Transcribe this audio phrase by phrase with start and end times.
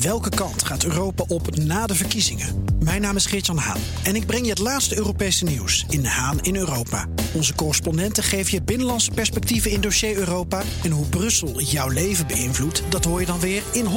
[0.00, 2.64] Welke kant gaat Europa op na de verkiezingen?
[2.78, 6.40] Mijn naam is Geert-Jan Haan en ik breng je het laatste Europese nieuws in Haan
[6.40, 7.06] in Europa.
[7.34, 10.62] Onze correspondenten geven je binnenlandse perspectieven in dossier Europa.
[10.82, 13.88] En hoe Brussel jouw leven beïnvloedt, dat hoor je dan weer in 100%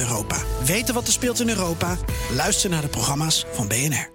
[0.00, 0.36] Europa.
[0.64, 1.96] Weten wat er speelt in Europa?
[2.34, 4.12] Luister naar de programma's van BNR.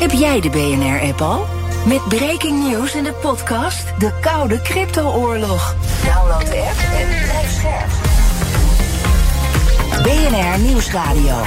[0.00, 1.46] Heb jij de BNR-app al?
[1.86, 5.76] Met breaking news in de podcast De Koude Crypto-oorlog.
[6.04, 8.05] Download de app en blijf scherp.
[10.06, 11.42] BNR Nieuwsradio.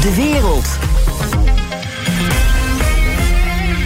[0.00, 0.66] De wereld.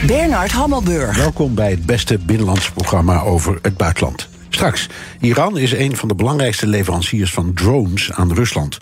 [0.07, 1.17] Bernard Hammelburg.
[1.17, 4.29] Welkom bij het beste binnenlandse programma over het buitenland.
[4.49, 4.89] Straks,
[5.21, 8.79] Iran is een van de belangrijkste leveranciers van drones aan Rusland.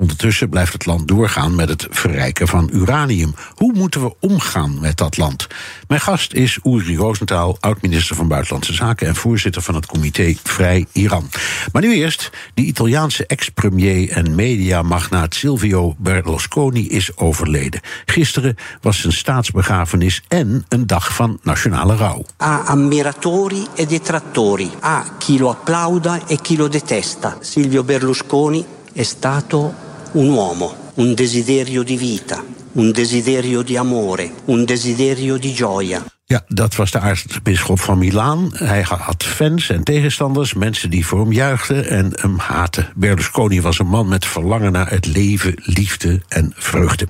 [0.00, 3.34] Ondertussen blijft het land doorgaan met het verrijken van uranium.
[3.54, 5.46] Hoe moeten we omgaan met dat land?
[5.88, 10.86] Mijn gast is Uri Rosenthal, oud-minister van Buitenlandse Zaken en voorzitter van het comité Vrij
[10.92, 11.28] Iran.
[11.72, 17.80] Maar nu eerst, de Italiaanse ex-premier en mediamagnaat Silvio Berlusconi is overleden.
[18.06, 22.24] Gisteren was zijn staatsbegrafenis en een dag van nationale rouw.
[22.36, 27.36] Ha ammiratori e detrattori, ha chi lo applauda e chi lo detesta.
[27.40, 34.64] Silvio Berlusconi è stato un uomo, un desiderio di vita, un desiderio di amore, un
[34.64, 36.04] desiderio di gioia.
[36.30, 38.50] Ja, dat was de aartsbisschop van Milaan.
[38.54, 42.88] Hij had fans en tegenstanders, mensen die voor hem juichten en hem haten.
[42.94, 47.08] Berlusconi was een man met verlangen naar het leven, liefde en vreugde.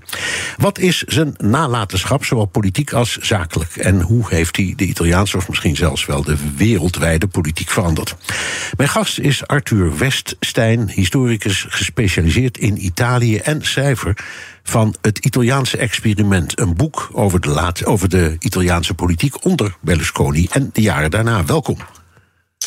[0.57, 3.77] Wat is zijn nalatenschap, zowel politiek als zakelijk?
[3.77, 8.17] En hoe heeft hij de Italiaanse, of misschien zelfs wel de wereldwijde politiek veranderd?
[8.77, 14.17] Mijn gast is Arthur Weststein, historicus gespecialiseerd in Italië en cijfer
[14.71, 16.59] van het Italiaanse experiment.
[16.61, 21.45] Een boek over de, laat, over de Italiaanse politiek onder Berlusconi en de jaren daarna.
[21.45, 21.77] Welkom.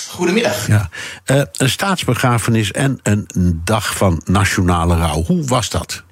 [0.10, 0.68] Goedemiddag.
[0.68, 0.90] Ja.
[1.26, 5.24] Uh, een staatsbegrafenis en een dag van nationale rouw.
[5.24, 6.04] Hoe was dat?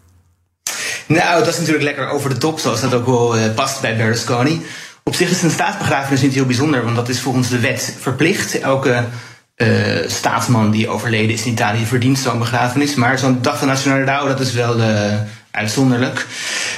[1.08, 3.98] Nou, dat is natuurlijk lekker over de top, zoals dat ook wel uh, past bij
[3.98, 4.66] Berlusconi.
[5.04, 8.60] Op zich is een staatsbegrafenis niet heel bijzonder, want dat is volgens de wet verplicht.
[8.60, 9.06] Elke
[9.56, 12.96] uh, staatsman die overleden is in Italië verdient zo'n begrafenis.
[12.96, 14.80] Maar zo'n dag van nationale rouw, dat is wel
[15.52, 16.28] uitzonderlijk.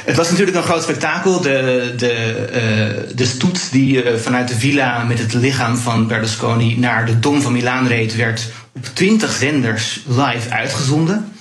[0.06, 1.42] Het was natuurlijk een groot spektakel.
[1.42, 6.80] De, de, uh, de stoet die uh, vanuit de villa met het lichaam van Berlusconi
[6.80, 11.32] naar de Dom van Milaan reed, werd op twintig zenders live uitgezonden.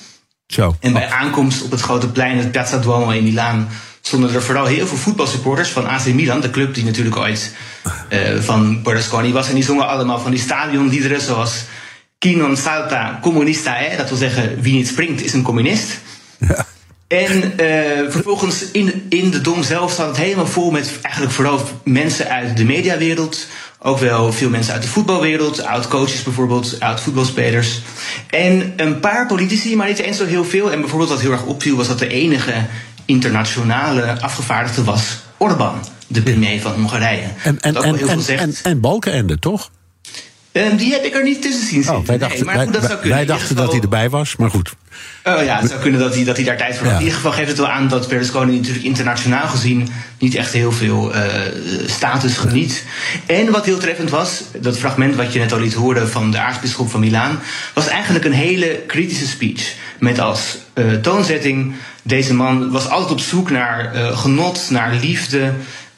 [0.47, 0.77] Zo.
[0.81, 3.69] En bij aankomst op het grote plein, het Piazza Duomo in Milaan,
[4.01, 7.55] stonden er vooral heel veel voetbalsupporters van AC Milan, de club die natuurlijk ooit
[8.11, 9.49] uh, van Berlusconi was.
[9.49, 11.65] En die zongen allemaal van die stadionliederen zoals
[12.23, 16.01] Chi non salta comunista è, dat wil zeggen wie niet springt is een communist.
[17.13, 21.61] En uh, vervolgens in, in de dom zelf staat het helemaal vol met eigenlijk vooral
[21.85, 23.47] mensen uit de mediawereld.
[23.79, 27.81] Ook wel veel mensen uit de voetbalwereld, oud-coaches bijvoorbeeld, oud-voetbalspelers.
[28.31, 30.73] En een paar politici, maar niet eens zo heel veel.
[30.73, 32.55] En bijvoorbeeld wat heel erg opviel was dat de enige
[33.05, 37.27] internationale afgevaardigde was Orbán, de premier van Hongarije.
[37.43, 39.71] En, en, en, en, en, en Balkenende, toch?
[40.53, 42.83] Um, die heb ik er niet tussen zien oh, wij dachten, nee, maar goed, dat
[42.83, 43.17] zou kunnen.
[43.17, 43.63] Wij dachten geval...
[43.63, 44.75] dat hij erbij was, maar goed.
[45.25, 46.93] Oh ja, het zou kunnen dat hij, dat hij daar tijd voor had.
[46.93, 46.99] Ja.
[46.99, 50.73] In ieder geval geeft het wel aan dat Berlusconi natuurlijk internationaal gezien niet echt heel
[50.73, 51.25] veel uh,
[51.87, 52.85] status geniet.
[53.27, 56.39] En wat heel treffend was, dat fragment wat je net al liet horen van de
[56.39, 57.39] aartsbisschop van Milaan,
[57.75, 59.75] was eigenlijk een hele kritische speech.
[59.99, 65.53] Met als uh, toonzetting, deze man was altijd op zoek naar uh, genot, naar liefde.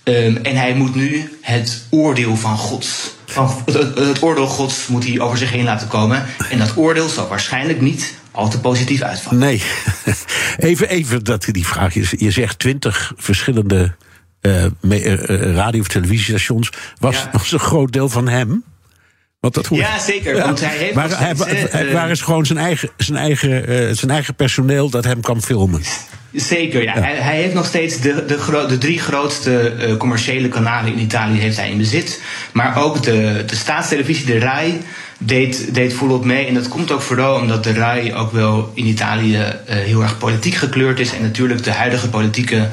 [0.05, 3.14] Um, en hij moet nu het oordeel van Gods.
[3.35, 6.25] Van, het, het, oordeel Gods moet hij over zich heen laten komen.
[6.51, 9.39] En dat oordeel zal waarschijnlijk niet al te positief uitvallen.
[9.39, 9.63] Nee.
[10.57, 12.15] Even, even dat die vraag is.
[12.19, 13.95] Je zegt twintig verschillende
[14.41, 14.67] uh,
[15.55, 16.71] radio- of televisiestations.
[16.99, 17.29] Was, ja.
[17.33, 18.65] was een groot deel van hem?
[19.41, 20.39] Want dat ja, zeker.
[20.39, 24.35] Want hij heeft maar hij, waar is gewoon zijn eigen, zijn, eigen, uh, zijn eigen
[24.35, 25.83] personeel dat hem kan filmen?
[26.35, 26.95] Zeker, ja.
[26.95, 27.01] ja.
[27.01, 31.39] Hij, hij, heeft nog steeds de, de, de drie grootste uh, commerciële kanalen in Italië
[31.39, 32.23] heeft hij in bezit.
[32.53, 34.81] Maar ook de, de staatstelevisie, de RAI,
[35.19, 36.47] deed, deed volop mee.
[36.47, 40.19] En dat komt ook vooral omdat de RAI ook wel in Italië uh, heel erg
[40.19, 41.13] politiek gekleurd is.
[41.13, 42.69] En natuurlijk de huidige politieke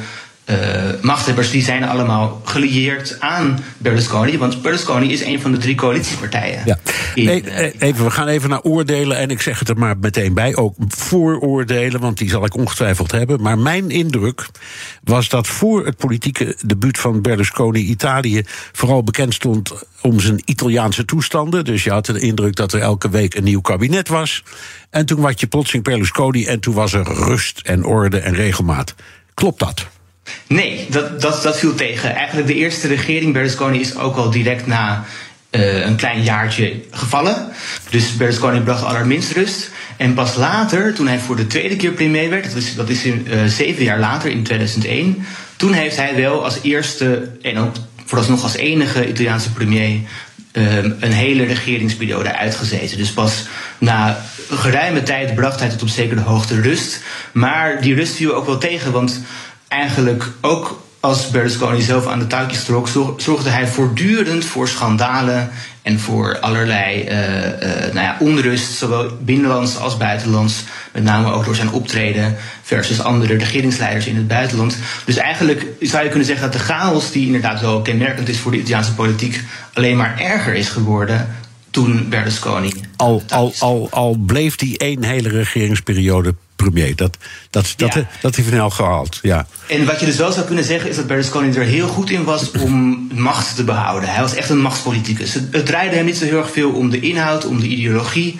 [0.46, 0.58] uh,
[1.02, 4.38] machthebbers die zijn allemaal gelieerd aan Berlusconi.
[4.38, 6.62] Want Berlusconi is een van de drie coalitiepartijen.
[6.66, 6.78] Ja.
[7.16, 9.18] Nee, even, we gaan even naar oordelen.
[9.18, 10.56] En ik zeg het er maar meteen bij.
[10.56, 13.42] Ook vooroordelen, want die zal ik ongetwijfeld hebben.
[13.42, 14.48] Maar mijn indruk
[15.04, 18.42] was dat voor het politieke debuut van Berlusconi Italië
[18.72, 19.72] vooral bekend stond
[20.02, 21.66] om zijn Italiaanse toestanden.
[21.66, 24.44] Dus je had de indruk dat er elke week een nieuw kabinet was.
[24.90, 28.96] En toen was je plotseling Berlusconi en toen was er rust en orde en regelmaat.
[29.34, 29.88] Klopt dat?
[30.48, 32.16] Nee, dat, dat, dat viel tegen.
[32.16, 35.06] Eigenlijk de eerste regering Berlusconi is ook al direct na
[35.50, 37.48] een klein jaartje gevallen.
[37.90, 39.70] Dus Berlusconi bracht allerminst rust.
[39.98, 43.04] En pas later, toen hij voor de tweede keer premier werd, dat is, dat is
[43.04, 45.26] in, zeven jaar later, in 2001,
[45.56, 47.76] toen heeft hij wel als eerste en ook
[48.06, 50.00] vooralsnog als enige Italiaanse premier
[50.52, 52.98] um, een hele regeringsperiode uitgezeten.
[52.98, 53.46] Dus pas
[53.78, 57.02] na geruime tijd bracht hij tot op zekere hoogte rust.
[57.32, 59.22] Maar die rust viel ook wel tegen, want
[59.72, 62.88] eigenlijk ook als Berlusconi zelf aan de touwtjes trok,
[63.18, 65.50] zorgde hij voortdurend voor schandalen
[65.82, 70.64] en voor allerlei uh, uh, nou ja, onrust, zowel binnenlands als buitenlands.
[70.94, 74.78] Met name ook door zijn optreden versus andere regeringsleiders in het buitenland.
[75.06, 78.52] Dus eigenlijk zou je kunnen zeggen dat de chaos, die inderdaad wel kenmerkend is voor
[78.52, 81.36] de Italiaanse politiek, alleen maar erger is geworden
[81.70, 82.74] toen Berlusconi.
[82.96, 86.96] Al, al, al, al bleef die één hele regeringsperiode premier.
[86.96, 87.18] Dat,
[87.50, 88.08] dat, dat, ja.
[88.22, 89.20] dat heeft hij al gehaald.
[89.22, 89.48] Ja.
[89.68, 92.24] En wat je dus wel zou kunnen zeggen is dat Berlusconi er heel goed in
[92.24, 94.10] was om macht te behouden.
[94.10, 95.34] Hij was echt een machtspoliticus.
[95.34, 98.40] Het, het draaide hem niet zo heel erg veel om de inhoud, om de ideologie.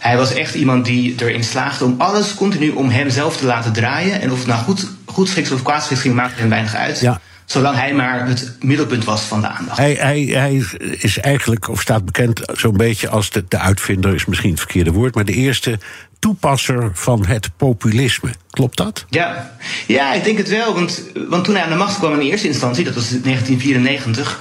[0.00, 4.20] Hij was echt iemand die erin slaagde om alles continu om hemzelf te laten draaien.
[4.20, 7.00] En of het nou goed, goed schiks of kwaadschiks ging, maakte hem weinig uit.
[7.00, 7.20] Ja.
[7.44, 9.78] Zolang hij maar het middelpunt was van de aandacht.
[9.78, 10.64] Hij, hij, hij
[10.98, 14.92] is eigenlijk, of staat bekend zo'n beetje als de, de uitvinder, is misschien het verkeerde
[14.92, 15.78] woord, maar de eerste
[16.20, 18.30] toepasser van het populisme.
[18.50, 19.04] Klopt dat?
[19.08, 19.56] Ja,
[19.86, 20.74] ja ik denk het wel.
[20.74, 24.40] Want, want toen hij aan de macht kwam in eerste instantie, dat was 1994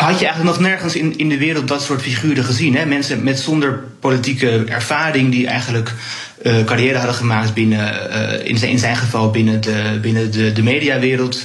[0.00, 2.76] had je eigenlijk nog nergens in, in de wereld dat soort figuren gezien.
[2.76, 2.86] Hè?
[2.86, 5.94] Mensen met zonder politieke ervaring die eigenlijk
[6.42, 10.52] uh, carrière hadden gemaakt binnen, uh, in, zijn, in zijn geval binnen de, binnen de,
[10.52, 11.44] de mediawereld.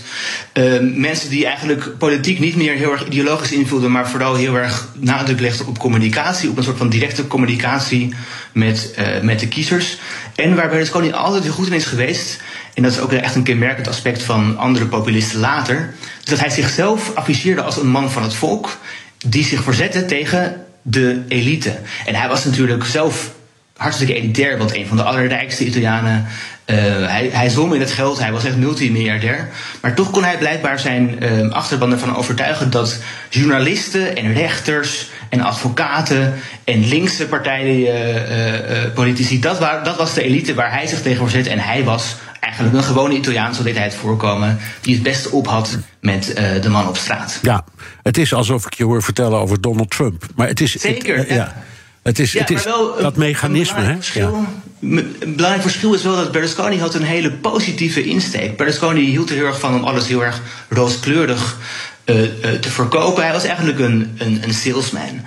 [0.53, 4.87] Uh, mensen die eigenlijk politiek niet meer heel erg ideologisch invulden, maar vooral heel erg
[4.93, 8.13] nadruk legden op communicatie, op een soort van directe communicatie
[8.51, 9.97] met, met de kiezers.
[10.35, 12.41] En waar Berlusconi altijd heel goed in is geweest,
[12.73, 15.93] en dat is ook echt een kenmerkend aspect van andere populisten later,
[16.23, 18.77] dat hij zichzelf afficheerde als een man van het volk,
[19.25, 21.79] die zich verzette tegen de elite.
[22.05, 23.33] En hij was natuurlijk zelf
[23.77, 26.25] hartstikke elitair, want een van de allerrijkste Italianen.
[26.65, 26.75] Uh,
[27.07, 29.49] hij, hij zwom in het geld, hij was echt multimiljardair.
[29.81, 32.97] Maar toch kon hij blijkbaar zijn uh, achterban ervan overtuigen dat
[33.29, 36.33] journalisten en rechters en advocaten
[36.63, 41.49] en linkse partijpolitici, uh, dat, dat was de elite waar hij zich tegen verzette.
[41.49, 45.31] En hij was eigenlijk een gewone Italiaan, zo deed hij het voorkomen, die het beste
[45.31, 47.39] op had met de man op straat.
[47.41, 47.65] Ja,
[48.03, 50.25] het is alsof ik je hoor vertellen over Donald Trump.
[50.35, 50.71] Maar het is.
[50.71, 51.33] Zeker.
[51.33, 51.53] ja.
[52.05, 52.63] Het is, het is
[52.99, 53.77] dat mechanisme.
[53.77, 55.25] Een belangrijk, hè?
[55.25, 58.57] een belangrijk verschil is wel dat Berlusconi had een hele positieve insteek.
[58.57, 61.57] Berlusconi hield er heel erg van om alles heel erg rooskleurig
[62.05, 62.29] uh, uh,
[62.59, 63.23] te verkopen.
[63.23, 65.21] Hij was eigenlijk een, een, een salesman.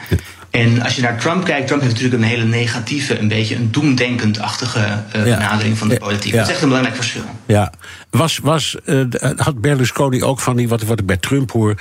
[0.51, 3.71] En als je naar Trump kijkt, Trump heeft natuurlijk een hele negatieve, een beetje een
[3.71, 6.33] doemdenkend-achtige uh, benadering van de politiek.
[6.33, 7.25] Dat is echt een belangrijk verschil.
[7.47, 7.73] Ja.
[8.11, 9.05] Was, was, uh,
[9.37, 11.75] had Berlusconi ook van die, wat, ik bij Trump hoor,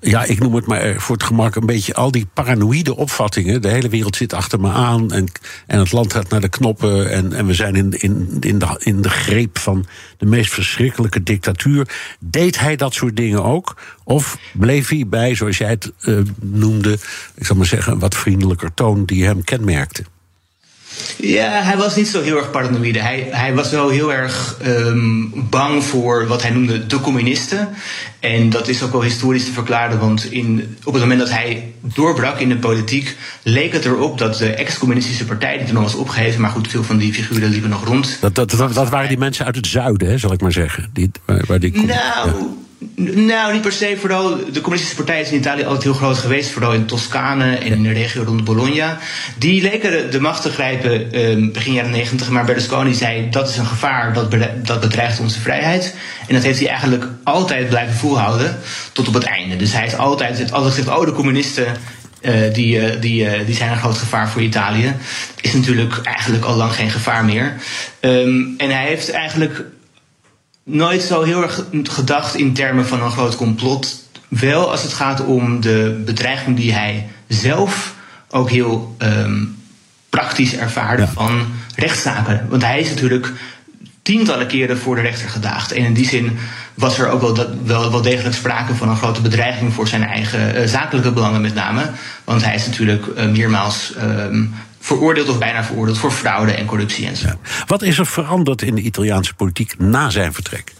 [0.00, 3.62] ja, ik noem het maar voor het gemak een beetje al die paranoïde opvattingen.
[3.62, 5.26] De hele wereld zit achter me aan en,
[5.66, 8.66] en het land gaat naar de knoppen en, en we zijn in, in, in, de,
[8.78, 9.86] in de greep van
[10.18, 11.88] de meest verschrikkelijke dictatuur.
[12.20, 13.76] Deed hij dat soort dingen ook?
[14.04, 15.92] Of bleef hij bij, zoals jij het
[16.40, 16.98] noemde,
[17.34, 20.04] ik zal maar zeggen, een wat vriendelijker toon die hem kenmerkte?
[21.16, 23.00] Ja, hij was niet zo heel erg paranoïde.
[23.00, 27.68] Hij, hij was wel heel erg um, bang voor wat hij noemde de communisten.
[28.20, 31.72] En dat is ook wel historisch te verklaren, want in, op het moment dat hij
[31.80, 35.94] doorbrak in de politiek, leek het erop dat de ex-communistische partij, die toen nog was
[35.94, 38.18] opgeheven, maar goed, veel van die figuren liepen nog rond.
[38.20, 40.90] Dat, dat, dat, dat waren die mensen uit het zuiden, hè, zal ik maar zeggen.
[40.92, 41.88] Die, waar, waar die nou.
[41.88, 42.34] Ja.
[42.96, 43.96] Nou, niet per se.
[44.00, 46.50] Vooral de communistische partij is in Italië altijd heel groot geweest.
[46.50, 48.98] Vooral in Toscane en in de regio rond Bologna.
[49.38, 52.30] Die leken de macht te grijpen um, begin jaren negentig.
[52.30, 54.34] Maar Berlusconi zei dat is een gevaar, dat,
[54.64, 55.94] dat bedreigt onze vrijheid.
[56.26, 58.58] En dat heeft hij eigenlijk altijd blijven volhouden
[58.92, 59.56] tot op het einde.
[59.56, 61.66] Dus hij heeft altijd, altijd gezegd, oh de communisten
[62.20, 64.94] uh, die, uh, die, uh, die zijn een groot gevaar voor Italië.
[65.40, 67.54] Is natuurlijk eigenlijk al lang geen gevaar meer.
[68.00, 69.64] Um, en hij heeft eigenlijk
[70.70, 74.08] nooit zo heel erg gedacht in termen van een groot complot.
[74.28, 77.94] Wel als het gaat om de bedreiging die hij zelf
[78.30, 79.56] ook heel um,
[80.08, 82.46] praktisch ervaarde van rechtszaken.
[82.48, 83.32] Want hij is natuurlijk
[84.02, 85.72] tientallen keren voor de rechter gedaagd.
[85.72, 86.38] En in die zin
[86.74, 90.04] was er ook wel, dat, wel, wel degelijk sprake van een grote bedreiging voor zijn
[90.04, 91.90] eigen uh, zakelijke belangen met name.
[92.24, 94.54] Want hij is natuurlijk uh, meermaals um,
[94.96, 97.26] veroordeeld of bijna veroordeeld voor fraude en corruptie en zo.
[97.26, 97.36] Ja.
[97.66, 100.72] Wat is er veranderd in de Italiaanse politiek na zijn vertrek?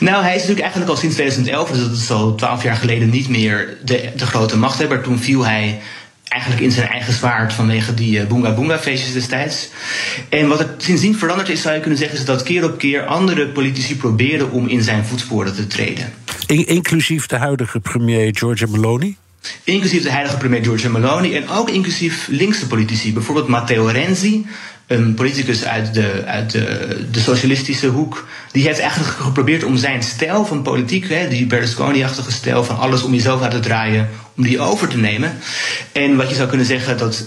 [0.00, 3.10] Nou, hij is natuurlijk eigenlijk al sinds 2011, dus dat is al twaalf jaar geleden,
[3.10, 5.02] niet meer de, de grote machthebber.
[5.02, 5.80] Toen viel hij
[6.28, 9.68] eigenlijk in zijn eigen zwaard vanwege die uh, Boonga Boonga feestjes destijds.
[10.28, 13.06] En wat er sindsdien veranderd is, zou je kunnen zeggen, is dat keer op keer
[13.06, 16.12] andere politici proberen om in zijn voetsporen te treden.
[16.46, 19.16] In, inclusief de huidige premier Giorgia Meloni?
[19.64, 23.12] Inclusief de heilige premier Giorgia Meloni en ook inclusief linkse politici.
[23.12, 24.46] Bijvoorbeeld Matteo Renzi,
[24.86, 28.26] een politicus uit de, uit de, de socialistische hoek.
[28.52, 33.02] Die heeft eigenlijk geprobeerd om zijn stijl van politiek, hè, die Berlusconi-achtige stijl van alles
[33.02, 35.36] om jezelf uit te draaien, om die over te nemen.
[35.92, 37.24] En wat je zou kunnen zeggen, dat,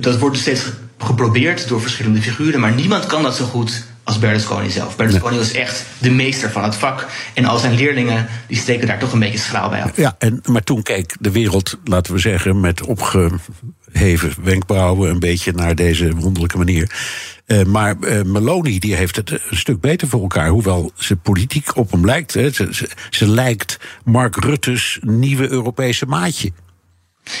[0.00, 0.62] dat wordt dus steeds
[0.98, 4.96] geprobeerd door verschillende figuren, maar niemand kan dat zo goed als Berlusconi zelf.
[4.96, 7.06] Berlusconi was echt de meester van het vak.
[7.34, 9.96] En al zijn leerlingen die steken daar toch een beetje schraal bij af.
[9.96, 15.52] Ja, en, maar toen keek de wereld, laten we zeggen, met opgeheven wenkbrauwen een beetje
[15.52, 16.90] naar deze wonderlijke manier.
[17.46, 20.48] Uh, maar uh, Meloni die heeft het een stuk beter voor elkaar.
[20.48, 22.34] Hoewel ze politiek op hem lijkt.
[22.34, 22.50] Hè.
[22.50, 26.52] Ze, ze, ze lijkt Mark Rutte's nieuwe Europese maatje.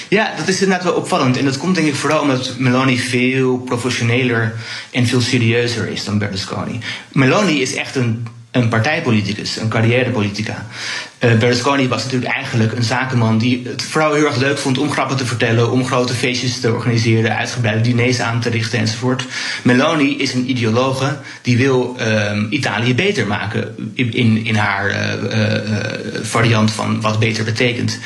[0.08, 1.36] Ja, dat is inderdaad wel opvallend.
[1.36, 4.54] En dat komt denk ik vooral omdat Meloni veel professioneler
[4.90, 6.78] en veel serieuzer is dan Berlusconi.
[7.12, 10.66] Meloni is echt een, een partijpoliticus, een carrièrepolitica.
[11.20, 14.90] Uh, Berlusconi was natuurlijk eigenlijk een zakenman die het vooral heel erg leuk vond om
[14.90, 19.26] grappen te vertellen, om grote feestjes te organiseren, uitgebreide diners aan te richten enzovoort.
[19.62, 25.60] Meloni is een ideologe die wil uh, Italië beter maken in, in, haar uh,
[26.22, 27.98] variant van wat beter betekent.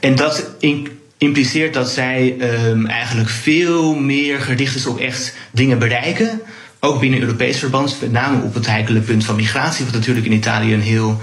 [0.00, 5.78] En dat in, impliceert dat zij um, eigenlijk veel meer gericht is op echt dingen
[5.78, 6.40] bereiken.
[6.80, 10.32] Ook binnen Europees verband, met name op het heikele punt van migratie, wat natuurlijk in
[10.32, 11.20] Italië een heel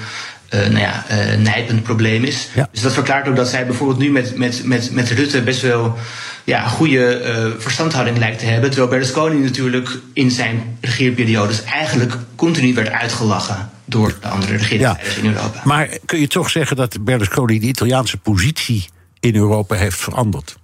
[0.53, 2.49] uh, nou ja, uh, nijpend probleem is.
[2.53, 2.69] Ja.
[2.71, 5.97] Dus dat verklaart ook dat zij bijvoorbeeld nu met, met, met, met Rutte best wel
[6.43, 8.69] ja, goede uh, verstandhouding lijkt te hebben.
[8.69, 15.21] Terwijl Berlusconi natuurlijk in zijn regeerperiodes eigenlijk continu werd uitgelachen door de andere regeringsleiders ja.
[15.21, 15.61] in Europa.
[15.63, 18.85] Maar kun je toch zeggen dat Berlusconi de Italiaanse positie
[19.23, 20.57] in Europa heeft veranderd.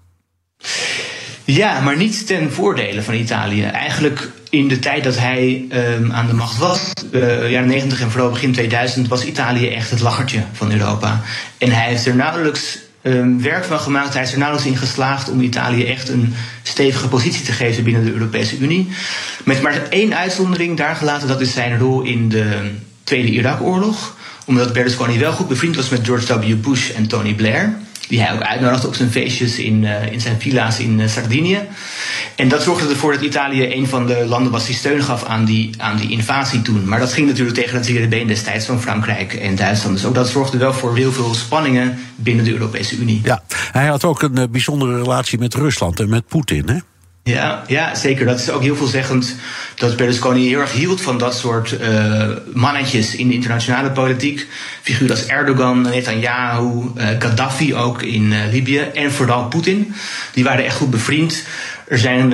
[1.43, 3.63] Ja, maar niet ten voordele van Italië.
[3.63, 8.11] Eigenlijk in de tijd dat hij um, aan de macht was, uh, jaren 90 en
[8.11, 11.21] vooral begin 2000, was Italië echt het lachertje van Europa.
[11.57, 14.13] En hij heeft er nauwelijks um, werk van gemaakt.
[14.13, 18.05] Hij is er nauwelijks in geslaagd om Italië echt een stevige positie te geven binnen
[18.05, 18.89] de Europese Unie.
[19.43, 22.71] Met maar één uitzondering daar gelaten, dat is zijn rol in de
[23.03, 24.17] Tweede Irak-oorlog.
[24.45, 26.61] Omdat Berlusconi wel goed bevriend was met George W.
[26.61, 27.77] Bush en Tony Blair
[28.09, 31.59] die hij ook uitnodigde op zijn feestjes in, uh, in zijn villa's in uh, Sardinië.
[32.35, 35.45] En dat zorgde ervoor dat Italië een van de landen was die steun gaf aan
[35.45, 36.87] die, aan die invasie toen.
[36.87, 39.95] Maar dat ging natuurlijk tegen het zere been destijds van Frankrijk en Duitsland.
[39.95, 43.21] Dus ook dat zorgde wel voor heel veel spanningen binnen de Europese Unie.
[43.23, 46.77] Ja, hij had ook een uh, bijzondere relatie met Rusland en met Poetin, hè?
[47.29, 48.25] Ja, ja, zeker.
[48.25, 49.35] Dat is ook heel veelzeggend
[49.75, 54.47] dat Berlusconi heel erg hield van dat soort uh, mannetjes in de internationale politiek.
[54.81, 59.93] Figuren als Erdogan, Netanyahu, uh, Gaddafi ook in uh, Libië en vooral Poetin.
[60.33, 61.43] Die waren echt goed bevriend.
[61.87, 62.33] Er zijn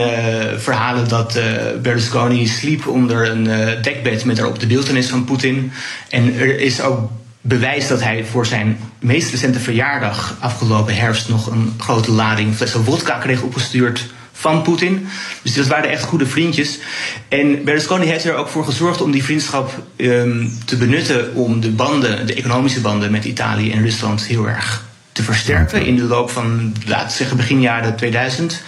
[0.58, 1.40] verhalen dat
[1.82, 3.44] Berlusconi sliep onder een
[3.82, 5.72] dekbed met daarop de beeldenis van Poetin.
[6.10, 7.10] En er is ook
[7.42, 12.84] bewijs dat hij voor zijn meest recente verjaardag afgelopen herfst nog een grote lading flessen
[12.84, 15.08] wodka kreeg opgestuurd van Poetin.
[15.42, 16.80] Dus dat waren echt goede vriendjes.
[17.28, 21.72] En Berlusconi heeft er ook voor gezorgd om die vriendschap um, te benutten om de
[21.72, 24.86] banden, de economische banden met Italië en Rusland heel erg
[25.16, 28.64] te versterken in de loop van, laten we zeggen, begin jaren 2000.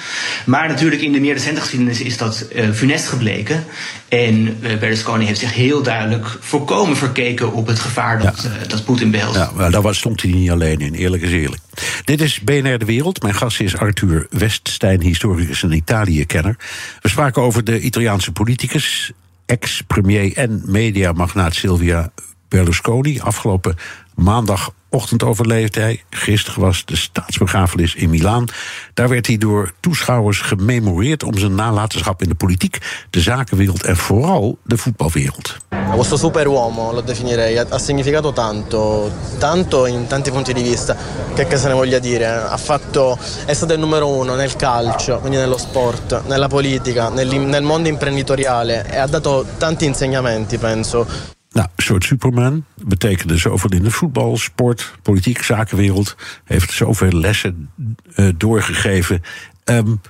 [0.45, 3.63] Maar natuurlijk in de meer recente geschiedenis is dat uh, funest gebleken.
[4.07, 8.49] En uh, Berlusconi heeft zich heel duidelijk voorkomen verkeken op het gevaar dat, ja.
[8.49, 9.35] uh, dat Poetin behelst.
[9.35, 11.61] Ja, maar daar stond hij niet alleen in, eerlijk is eerlijk.
[12.03, 13.21] Dit is BNR De Wereld.
[13.21, 16.55] Mijn gast is Arthur Weststein, historicus en Italië-kenner.
[17.01, 19.11] We spraken over de Italiaanse politicus,
[19.45, 22.11] ex-premier en mediamagnaat Silvia
[22.49, 23.19] Berlusconi.
[23.19, 23.75] Afgelopen
[24.17, 26.03] maandagochtend overleefde hij.
[26.09, 28.45] Gisteren was de staatsbegrafenis in Milaan.
[28.93, 33.97] Daar werd hij door toeschouwers gememoreerd om zijn nalatenschap in de politiek, de zakenwereld en
[33.97, 35.57] vooral de voetbalwereld.
[35.93, 40.95] Questo superuomo lo definirei, ha significato tanto, tanto in tanti punti di vista,
[41.33, 42.25] che, che se ne voglia dire.
[42.25, 47.27] Ha fatto, è stato il numero uno nel calcio, quindi nello sport, nella politica, nel,
[47.39, 51.35] nel mondo imprenditoriale e ha dato tanti insegnamenti, penso.
[51.57, 52.65] Nou, een soort Superman.
[52.85, 56.15] Betekende zoveel in de voetbal, sport, politiek, zakenwereld.
[56.43, 57.69] Heeft zoveel lessen
[58.15, 59.21] uh, doorgegeven.
[59.65, 60.01] Um,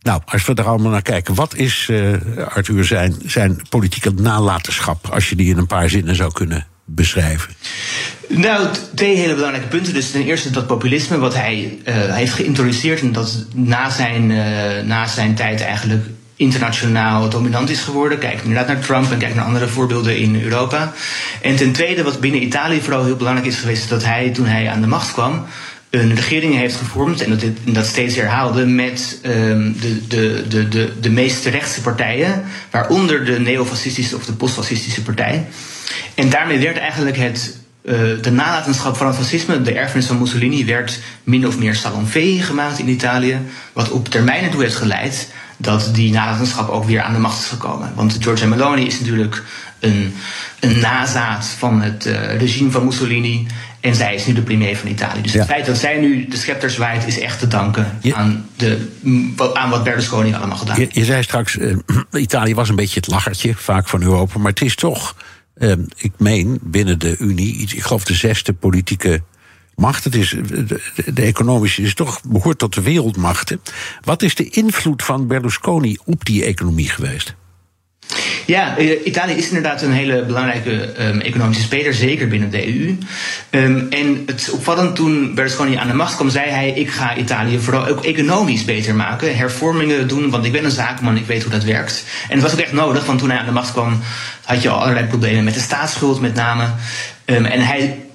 [0.00, 2.12] nou, als we er allemaal naar kijken, wat is, uh,
[2.48, 7.54] Arthur, zijn, zijn politieke nalatenschap, als je die in een paar zinnen zou kunnen beschrijven?
[8.28, 9.94] Nou, twee hele belangrijke punten.
[9.94, 14.26] Dus ten eerste dat populisme, wat hij uh, heeft geïntroduceerd en dat na zijn,
[14.86, 16.06] na zijn tijd eigenlijk
[16.36, 18.18] internationaal dominant is geworden.
[18.18, 20.92] Kijk inderdaad naar Trump en kijk naar andere voorbeelden in Europa.
[21.42, 24.68] En ten tweede, wat binnen Italië vooral heel belangrijk is geweest, dat hij toen hij
[24.68, 25.46] aan de macht kwam,
[25.90, 30.44] een regering heeft gevormd en dat, dit, en dat steeds herhaalde met um, de, de,
[30.48, 35.46] de, de, de meest rechtse partijen, waaronder de neofascistische of de postfascistische partij.
[36.14, 37.56] En daarmee werd eigenlijk het
[38.22, 42.78] de nalatenschap van het fascisme, de erfenis van Mussolini, werd min of meer salonfee gemaakt
[42.78, 43.38] in Italië.
[43.72, 47.46] Wat op termijn ertoe heeft geleid dat die nalatenschap ook weer aan de macht is
[47.46, 47.92] gekomen.
[47.94, 49.42] Want Giorgia Meloni is natuurlijk
[49.80, 50.14] een,
[50.60, 53.46] een nazaat van het uh, regime van Mussolini.
[53.80, 55.22] En zij is nu de premier van Italië.
[55.22, 58.88] Dus het feit dat zij nu de scepter zwaait, is echt te danken aan, de,
[59.54, 60.94] aan wat Berlusconi allemaal gedaan heeft.
[60.94, 61.76] Je, je, zei straks, uh,
[62.12, 64.38] Italië was een beetje het lachertje, vaak van Europa.
[64.38, 65.14] Maar het is toch,
[65.58, 69.22] uh, ik meen, binnen de Unie, ik geloof de zesde politieke
[69.76, 70.04] macht.
[70.04, 70.80] Het is, de,
[71.12, 73.60] de, economische is toch behoort tot de wereldmachten.
[74.00, 77.34] Wat is de invloed van Berlusconi op die economie geweest?
[78.46, 82.98] Ja, eh, Italië is inderdaad een hele belangrijke um, economische speler, zeker binnen de EU.
[83.50, 87.58] Ehm, en het opvallend, toen Berlusconi aan de macht kwam, zei hij: Ik ga Italië
[87.58, 91.52] vooral ook economisch beter maken, hervormingen doen, want ik ben een zakenman, ik weet hoe
[91.52, 92.04] dat werkt.
[92.28, 94.00] En het was ook echt nodig, want toen hij aan de macht kwam,
[94.44, 96.64] had je al allerlei problemen met de staatsschuld met name.
[97.24, 98.05] Um, en hij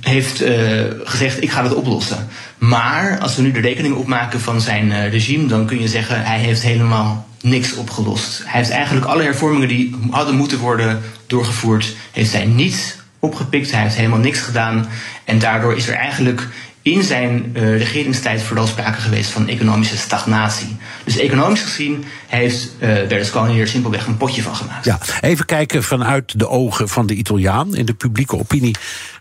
[0.00, 2.28] heeft uh, gezegd: Ik ga het oplossen.
[2.58, 6.24] Maar als we nu de rekening opmaken van zijn uh, regime, dan kun je zeggen:
[6.24, 8.42] hij heeft helemaal niks opgelost.
[8.44, 13.70] Hij heeft eigenlijk alle hervormingen die hadden moeten worden doorgevoerd, heeft hij niet opgepikt.
[13.70, 14.86] Hij heeft helemaal niks gedaan.
[15.24, 16.48] En daardoor is er eigenlijk
[16.84, 20.76] in zijn uh, regeringstijd vooral sprake geweest van economische stagnatie.
[21.04, 24.84] Dus economisch gezien heeft uh, Berlusconi hier simpelweg een potje van gemaakt.
[24.84, 28.74] Ja, even kijken vanuit de ogen van de Italiaan in de publieke opinie.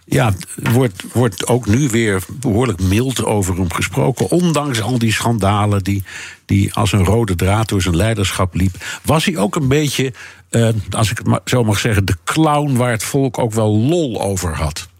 [0.05, 4.29] Ja, wordt, wordt ook nu weer behoorlijk mild over hem gesproken.
[4.29, 6.03] Ondanks al die schandalen die,
[6.45, 8.75] die als een rode draad door zijn leiderschap liep.
[9.03, 10.13] Was hij ook een beetje,
[10.49, 14.21] uh, als ik het zo mag zeggen, de clown waar het volk ook wel lol
[14.21, 14.91] over had?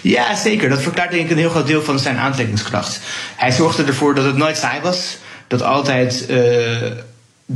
[0.00, 0.68] Ja, zeker.
[0.68, 3.00] Dat verklaart denk ik een heel groot deel van zijn aantrekkingskracht.
[3.36, 5.16] Hij zorgde ervoor dat het nooit saai was.
[5.46, 6.82] Dat altijd uh,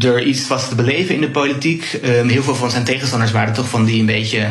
[0.01, 1.99] er iets was te beleven in de politiek.
[2.05, 4.47] Um, heel veel van zijn tegenstanders waren toch van die een beetje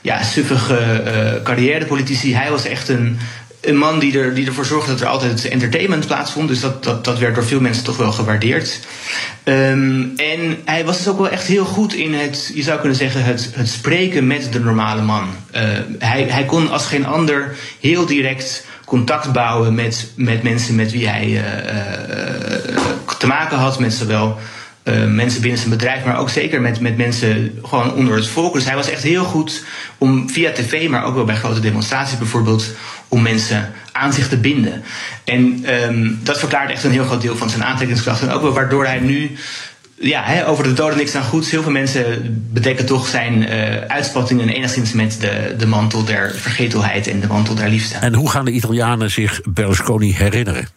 [0.00, 2.34] ja, suffige uh, carrièrepolitici.
[2.34, 3.18] Hij was echt een,
[3.60, 6.48] een man die, er, die ervoor zorgde dat er altijd entertainment plaatsvond.
[6.48, 8.80] Dus dat, dat, dat werd door veel mensen toch wel gewaardeerd.
[9.44, 12.98] Um, en hij was dus ook wel echt heel goed in het, je zou kunnen
[12.98, 15.28] zeggen, het, het spreken met de normale man.
[15.54, 15.60] Uh,
[15.98, 21.08] hij, hij kon als geen ander heel direct contact bouwen met, met mensen met wie
[21.08, 21.42] hij uh,
[23.18, 23.78] te maken had.
[23.78, 24.38] Met zowel
[24.84, 28.54] uh, mensen binnen zijn bedrijf, maar ook zeker met, met mensen gewoon onder het volk.
[28.54, 29.64] Dus hij was echt heel goed
[29.98, 32.66] om via tv, maar ook wel bij grote demonstraties bijvoorbeeld,
[33.08, 34.82] om mensen aan zich te binden.
[35.24, 38.22] En um, dat verklaart echt een heel groot deel van zijn aantrekkingskracht.
[38.22, 39.30] En ook wel waardoor hij nu
[40.00, 41.46] ja, over de doden niks aan goed.
[41.46, 42.04] Heel veel mensen
[42.52, 47.54] bedekken toch zijn uh, uitspattingen enigszins met de, de mantel der vergetelheid en de mantel
[47.54, 47.94] der liefde.
[47.96, 50.68] En hoe gaan de Italianen zich Berlusconi herinneren?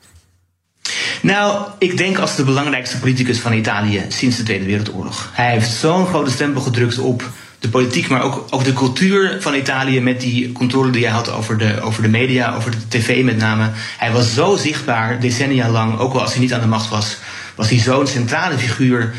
[1.23, 5.29] Nou, ik denk als de belangrijkste politicus van Italië sinds de Tweede Wereldoorlog.
[5.33, 9.55] Hij heeft zo'n grote stempel gedrukt op de politiek, maar ook, ook de cultuur van
[9.55, 13.23] Italië met die controle die hij had over de, over de media, over de tv
[13.23, 13.69] met name.
[13.97, 17.17] Hij was zo zichtbaar, decennia lang, ook al als hij niet aan de macht was,
[17.55, 19.13] was hij zo'n centrale figuur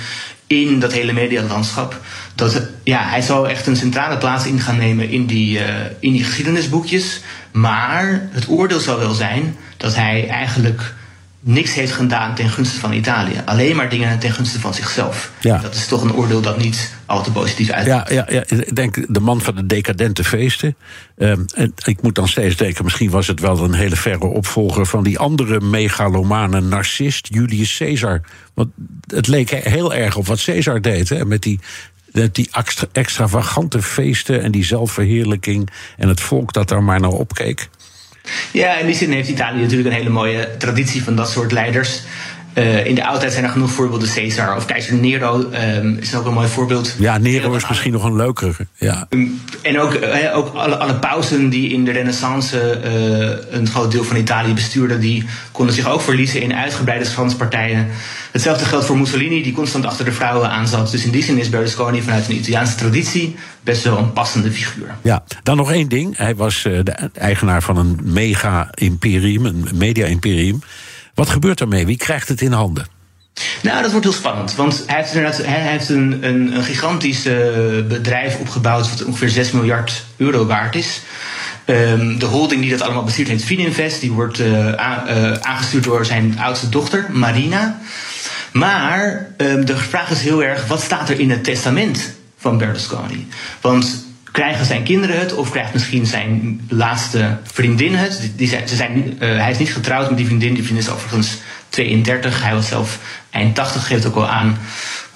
[0.47, 2.01] in dat hele medialandschap.
[2.35, 5.65] Dat ja, hij zou echt een centrale plaats in gaan nemen in die, uh,
[6.01, 7.21] in die geschiedenisboekjes.
[7.53, 10.95] Maar het oordeel zou wel zijn dat hij eigenlijk
[11.47, 13.43] niks heeft gedaan ten gunste van Italië.
[13.45, 15.33] Alleen maar dingen ten gunste van zichzelf.
[15.41, 15.59] Ja.
[15.59, 18.09] Dat is toch een oordeel dat niet al te positief uitkomt.
[18.09, 20.77] Ja, ja, ja, ik denk de man van de decadente feesten.
[21.17, 24.87] Um, en ik moet dan steeds denken, misschien was het wel een hele verre opvolger
[24.87, 28.21] van die andere megalomane narcist, Julius Caesar.
[28.55, 28.71] Want
[29.07, 31.61] het leek heel erg op wat Caesar deed, hè, met die
[32.33, 37.69] die extra, extravagante feesten en die zelfverheerlijking en het volk dat daar maar naar opkeek.
[38.55, 42.03] Ja, in die zin heeft Italië natuurlijk een hele mooie traditie van dat soort leiders.
[42.59, 44.09] Uh, in de oudheid zijn er genoeg voorbeelden.
[44.09, 46.95] Caesar of keizer Nero um, is ook een mooi voorbeeld.
[46.99, 48.67] Ja, Nero is misschien nog een leukere.
[48.75, 49.07] Ja.
[49.11, 53.91] Um, en ook, uh, ook alle, alle pausen die in de renaissance uh, een groot
[53.91, 55.01] deel van Italië bestuurden...
[55.01, 57.89] die konden zich ook verliezen in uitgebreide schanspartijen.
[58.31, 60.91] Hetzelfde geldt voor Mussolini, die constant achter de vrouwen aanzat.
[60.91, 64.95] Dus in die zin is Berlusconi vanuit een Italiaanse traditie best wel een passende figuur.
[65.03, 66.17] Ja, dan nog één ding.
[66.17, 70.63] Hij was de eigenaar van een mega-imperium, een media-imperium...
[71.15, 71.87] Wat gebeurt ermee?
[71.87, 72.87] Wie krijgt het in handen?
[73.63, 74.55] Nou, dat wordt heel spannend.
[74.55, 77.35] Want hij heeft, inderdaad, hij heeft een, een, gigantisch uh,
[77.89, 78.91] bedrijf opgebouwd...
[78.91, 81.01] wat ongeveer 6 miljard euro waard is.
[81.67, 84.01] Um, de holding die dat allemaal bestuurt heet Fininvest.
[84.01, 87.81] Die wordt a, uh, aangestuurd door zijn oudste dochter, Marina.
[88.53, 93.29] Maar um, de vraag is heel erg, wat staat er in het testament van Berlusconi?
[93.61, 98.33] Want krijgen zijn kinderen het of krijgt misschien zijn laatste vriendin het?
[98.37, 100.55] Die zijn, ze zijn, uh, hij is niet getrouwd met die vriendin.
[100.55, 102.43] Die vriendin is overigens 32.
[102.43, 102.99] Hij was zelf
[103.31, 104.59] eind 80, geeft ook wel aan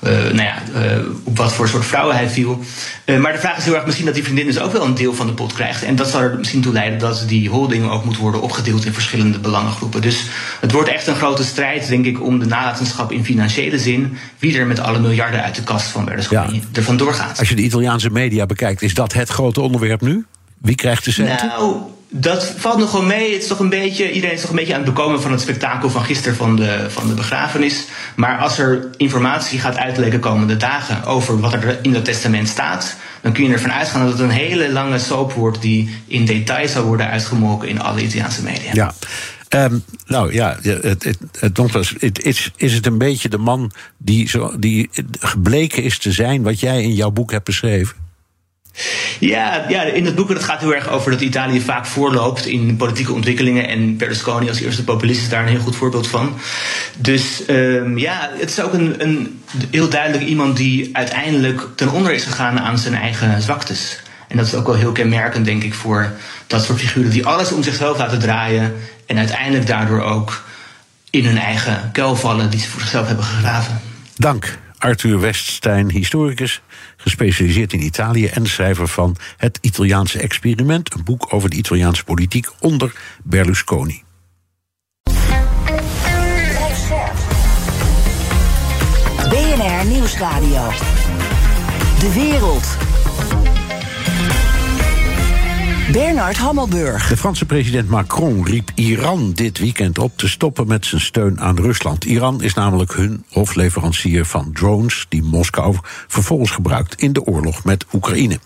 [0.01, 2.65] uh, nou ja, uh, op wat voor soort vrouwen hij viel.
[3.05, 4.95] Uh, maar de vraag is heel erg misschien dat die vriendin dus ook wel een
[4.95, 5.83] deel van de pot krijgt.
[5.83, 8.93] En dat zal er misschien toe leiden dat die holding ook moet worden opgedeeld in
[8.93, 10.01] verschillende belangengroepen.
[10.01, 10.25] Dus
[10.61, 14.17] het wordt echt een grote strijd, denk ik, om de nalatenschap in financiële zin.
[14.39, 16.61] Wie er met alle miljarden uit de kast van Berlusconi ja.
[16.73, 17.39] er vandoor gaat.
[17.39, 20.27] Als je de Italiaanse media bekijkt, is dat het grote onderwerp nu?
[20.59, 21.47] Wie krijgt de centen?
[21.47, 21.77] Nou,
[22.11, 23.33] dat valt nog wel mee.
[23.33, 25.41] Het is toch een beetje, iedereen is toch een beetje aan het bekomen van het
[25.41, 27.85] spektakel van gisteren van de, van de begrafenis.
[28.17, 32.97] Maar als er informatie gaat uitleken komende dagen over wat er in dat testament staat,
[33.21, 36.69] dan kun je ervan uitgaan dat het een hele lange soap wordt die in detail
[36.69, 38.71] zal worden uitgemolken in alle Italiaanse media.
[38.73, 38.95] Ja.
[39.51, 41.59] Um, nou ja, het, het, het,
[41.99, 46.43] het, is, is het een beetje de man die, zo, die gebleken is te zijn
[46.43, 48.08] wat jij in jouw boek hebt beschreven?
[49.19, 52.77] Ja, ja, in het boek het gaat heel erg over dat Italië vaak voorloopt in
[52.77, 53.69] politieke ontwikkelingen.
[53.69, 56.39] En Berlusconi als eerste populist is daar een heel goed voorbeeld van.
[56.97, 62.13] Dus um, ja, het is ook een, een heel duidelijk iemand die uiteindelijk ten onder
[62.13, 64.01] is gegaan aan zijn eigen zwaktes.
[64.29, 66.13] En dat is ook wel heel kenmerkend, denk ik, voor
[66.47, 68.75] dat soort figuren die alles om zichzelf laten draaien.
[69.07, 70.43] En uiteindelijk daardoor ook
[71.11, 73.81] in hun eigen kuil vallen die ze voor zichzelf hebben gegraven.
[74.17, 74.59] Dank.
[74.79, 76.61] Arthur Weststein, historicus,
[76.97, 82.49] gespecialiseerd in Italië en schrijver van Het Italiaanse Experiment, een boek over de Italiaanse politiek
[82.61, 82.93] onder
[83.25, 84.03] Berlusconi.
[89.29, 90.71] BNR Nieuwsradio.
[91.99, 92.77] De wereld.
[95.93, 97.09] Bernard Hammelburg.
[97.09, 101.57] De Franse president Macron riep Iran dit weekend op te stoppen met zijn steun aan
[101.57, 102.05] Rusland.
[102.05, 107.85] Iran is namelijk hun hofleverancier van drones die Moskou vervolgens gebruikt in de oorlog met
[107.93, 108.39] Oekraïne.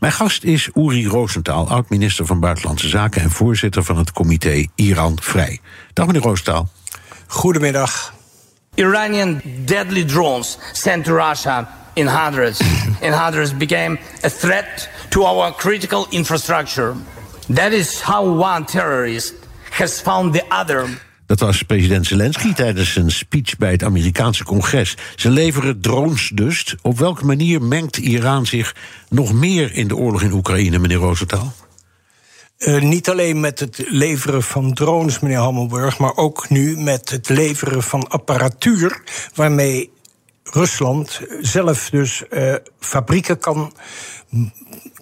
[0.00, 5.18] Mijn gast is Uri Roosentaal, oud-minister van Buitenlandse Zaken en voorzitter van het comité Iran
[5.20, 5.60] Vrij.
[5.92, 6.68] Dag meneer Roosentaal.
[7.26, 8.14] Goedemiddag.
[8.74, 12.60] Iranian deadly drones sent to Russia in hundreds
[13.06, 16.94] in hundreds became a threat to our critical infrastructure.
[17.48, 19.34] That is how one terrorist
[19.70, 20.88] has found the other.
[21.26, 24.96] Dat was president Zelensky tijdens een speech bij het Amerikaanse congres.
[25.16, 26.74] Ze leveren drones dus.
[26.82, 28.74] Op welke manier mengt Iran zich
[29.08, 31.52] nog meer in de oorlog in Oekraïne, meneer Rosenthal?
[32.58, 37.28] Uh, niet alleen met het leveren van drones, meneer Hammelburg, maar ook nu met het
[37.28, 39.02] leveren van apparatuur
[39.34, 39.90] waarmee
[40.44, 43.72] Rusland zelf dus uh, fabrieken kan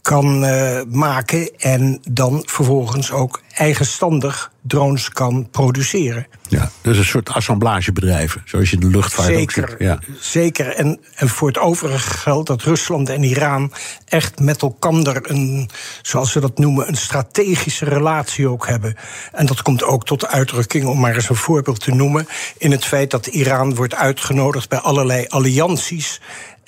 [0.02, 6.26] kan uh, maken en dan vervolgens ook eigenstandig drones kan produceren.
[6.48, 9.78] Ja, dus een soort assemblagebedrijven, zoals je in de luchtvaart zeker, ook ziet.
[9.78, 9.98] Ja.
[10.20, 13.72] Zeker, en, en voor het overige geldt dat Rusland en Iran
[14.04, 15.70] echt met elkaar een,
[16.02, 18.96] zoals ze dat noemen, een strategische relatie ook hebben.
[19.32, 22.26] En dat komt ook tot uitdrukking, om maar eens een voorbeeld te noemen,
[22.58, 26.20] in het feit dat Iran wordt uitgenodigd bij allerlei allianties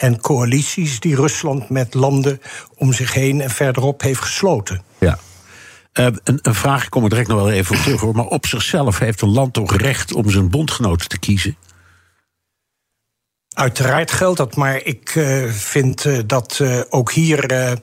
[0.03, 2.41] en coalities die Rusland met landen
[2.77, 4.83] om zich heen en verderop heeft gesloten.
[4.99, 5.19] Ja.
[5.95, 8.15] Uh, een, een, vraag, ik kom er direct nog wel even op terug hoor.
[8.15, 11.57] Maar op zichzelf heeft een land toch recht om zijn bondgenoten te kiezen?
[13.53, 17.77] Uiteraard geldt dat, maar ik uh, vind uh, dat uh, ook hier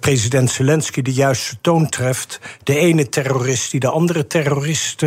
[0.00, 2.40] president Zelensky de juiste toon treft.
[2.62, 5.00] De ene terrorist die de andere terrorist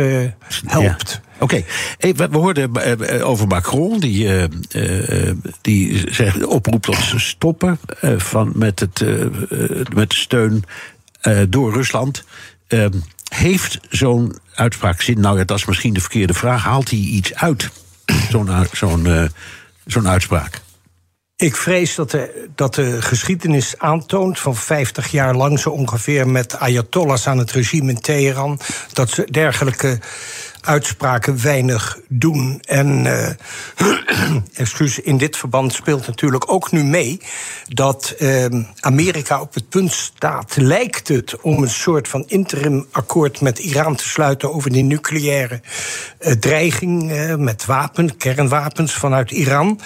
[0.66, 1.20] helpt.
[1.38, 1.64] Oké,
[1.98, 4.48] we, hoorden over Macron, die,
[5.60, 7.78] die zegt, oproept tot stoppen
[8.16, 9.04] van, met, het,
[9.94, 10.64] met de steun
[11.48, 12.24] door Rusland.
[12.68, 12.92] Ehm,
[13.28, 15.20] heeft zo'n uitspraak zin?
[15.20, 16.62] Nou ja, dat is misschien de verkeerde vraag.
[16.62, 17.70] Haalt hij iets uit?
[18.30, 19.30] Zo'n zo'n
[19.86, 20.60] zo'n uitspraak?
[21.38, 26.58] Ik vrees dat de, dat de geschiedenis aantoont van 50 jaar lang zo ongeveer met
[26.58, 28.58] Ayatollahs aan het regime in Teheran,
[28.92, 29.98] dat ze dergelijke
[30.60, 32.60] uitspraken weinig doen.
[32.60, 33.28] En uh,
[34.54, 37.20] excuus, in dit verband speelt natuurlijk ook nu mee
[37.68, 38.46] dat uh,
[38.80, 43.96] Amerika op het punt staat, lijkt het, om een soort van interim akkoord met Iran
[43.96, 45.60] te sluiten over die nucleaire
[46.20, 49.80] uh, dreiging met wapen, kernwapens vanuit Iran.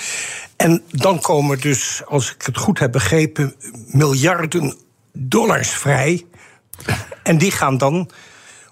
[0.60, 3.54] En dan komen dus, als ik het goed heb begrepen,
[3.86, 4.74] miljarden
[5.12, 6.26] dollars vrij.
[7.22, 8.10] En die gaan dan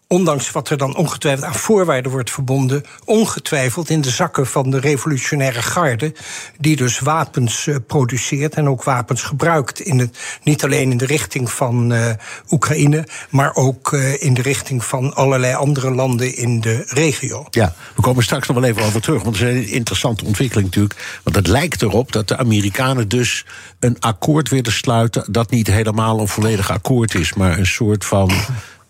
[0.08, 4.80] ondanks wat er dan ongetwijfeld aan voorwaarden wordt verbonden, ongetwijfeld in de zakken van de
[4.80, 6.12] revolutionaire garde,
[6.58, 9.80] die dus wapens uh, produceert en ook wapens gebruikt.
[9.80, 12.10] In het, niet alleen in de richting van uh,
[12.50, 17.46] Oekraïne, maar ook uh, in de richting van allerlei andere landen in de regio.
[17.50, 20.66] Ja, we komen straks nog wel even over terug, want het is een interessante ontwikkeling
[20.66, 21.20] natuurlijk.
[21.22, 23.46] Want het lijkt erop dat de Amerikanen dus
[23.80, 28.32] een akkoord willen sluiten dat niet helemaal een volledig akkoord is, maar een soort van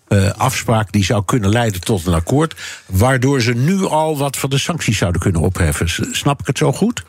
[0.09, 2.55] uh, afspraak die zou kunnen leiden tot een akkoord.
[2.87, 5.89] Waardoor ze nu al wat van de sancties zouden kunnen opheffen.
[6.15, 7.05] Snap ik het zo goed?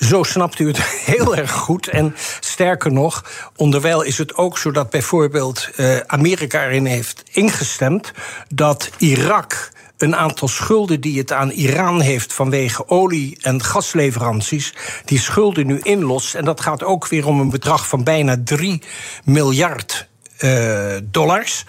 [0.00, 1.88] Zo snapt u het heel erg goed.
[1.88, 3.24] En sterker nog,
[3.56, 8.12] onderwijl is het ook zo dat bijvoorbeeld uh, Amerika erin heeft ingestemd
[8.48, 15.18] dat Irak een aantal schulden die het aan Iran heeft vanwege olie- en gasleveranties, die
[15.18, 16.34] schulden nu inlost.
[16.34, 18.82] En dat gaat ook weer om een bedrag van bijna 3
[19.24, 21.64] miljard uh, dollars.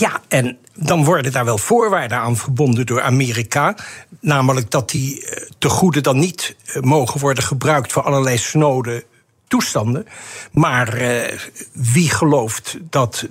[0.00, 3.76] Ja, en dan worden daar wel voorwaarden aan verbonden door Amerika.
[4.20, 9.04] Namelijk dat die eh, tegoeden dan niet eh, mogen worden gebruikt voor allerlei snode
[9.48, 10.06] toestanden.
[10.52, 11.38] Maar eh,
[11.72, 13.26] wie gelooft dat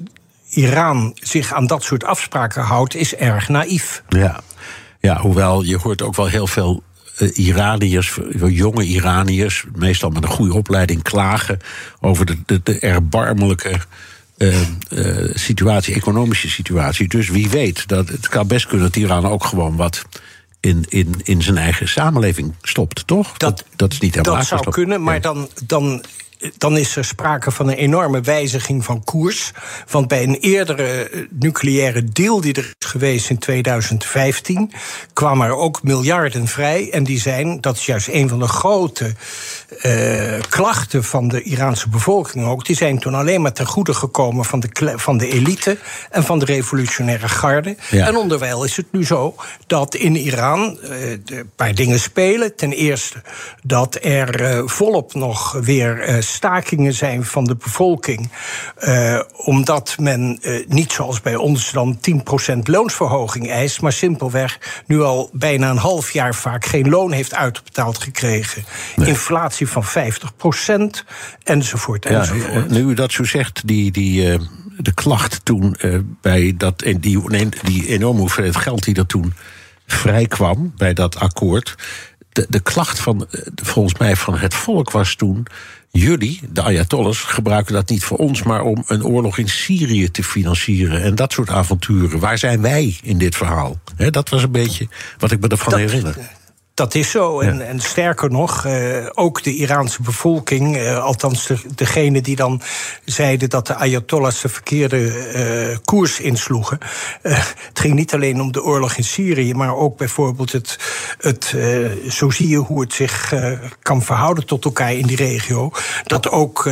[0.49, 4.03] Iran zich aan dat soort afspraken houdt, is erg naïef.
[4.09, 4.39] Ja,
[4.99, 6.83] ja hoewel je hoort ook wel heel veel
[7.33, 11.59] Iraniërs, jonge Iraniërs, meestal met een goede opleiding, klagen
[11.99, 13.79] over de, de erbarmelijke
[14.37, 17.07] uh, uh, situatie, economische situatie.
[17.07, 20.05] Dus wie weet, dat, het kan best kunnen dat Iran ook gewoon wat
[20.59, 23.37] in, in, in zijn eigen samenleving stopt, toch?
[23.37, 26.03] Dat, dat, is niet helemaal Dat zou kunnen, maar dan, dan
[26.57, 29.51] dan is er sprake van een enorme wijziging van koers.
[29.89, 34.71] Want bij een eerdere nucleaire deal die er is geweest in 2015,
[35.13, 36.91] kwamen er ook miljarden vrij.
[36.91, 39.13] En die zijn, dat is juist een van de grote
[39.85, 44.45] uh, klachten van de Iraanse bevolking ook, die zijn toen alleen maar ten goede gekomen
[44.45, 45.77] van de, van de elite
[46.09, 47.75] en van de revolutionaire garde.
[47.89, 48.07] Ja.
[48.07, 49.35] En onderwijl is het nu zo
[49.67, 52.55] dat in Iran uh, een paar dingen spelen.
[52.55, 53.21] Ten eerste
[53.63, 58.29] dat er uh, volop nog weer stakingen zijn van de bevolking.
[59.35, 61.99] Omdat men niet zoals bij ons dan
[62.55, 67.33] 10% loonsverhoging eist, maar simpelweg nu al bijna een half jaar vaak geen loon heeft
[67.33, 68.65] uitbetaald gekregen.
[68.95, 69.07] Nee.
[69.07, 69.87] Inflatie van 50%
[71.43, 72.03] enzovoort.
[72.03, 72.69] Ja, enzovoort.
[72.69, 73.91] nu u dat zo zegt, die.
[73.91, 74.39] die uh,
[74.79, 79.33] de klacht toen uh, bij dat, en die, die enorme hoeveelheid geld die er toen
[79.85, 81.75] vrijkwam bij dat akkoord.
[82.29, 85.47] De, de klacht van, volgens mij, van het volk was toen
[85.91, 90.23] jullie, de Ayatollahs, gebruiken dat niet voor ons, maar om een oorlog in Syrië te
[90.23, 92.19] financieren en dat soort avonturen.
[92.19, 93.79] Waar zijn wij in dit verhaal?
[93.95, 96.15] He, dat was een beetje wat ik me ervan dat, herinner.
[96.77, 97.39] Dat is zo.
[97.39, 97.63] En, ja.
[97.63, 102.61] en sterker nog, uh, ook de Iraanse bevolking, uh, althans de, degene die dan
[103.05, 104.97] zeiden dat de Ayatollahs de verkeerde
[105.69, 106.77] uh, koers insloegen.
[107.21, 110.79] het ging niet alleen om de oorlog in Syrië, maar ook bijvoorbeeld het,
[111.17, 111.55] het
[112.09, 113.33] zo zie je hoe het zich
[113.81, 115.71] kan verhouden tot elkaar in die regio.
[116.03, 116.69] Dat ook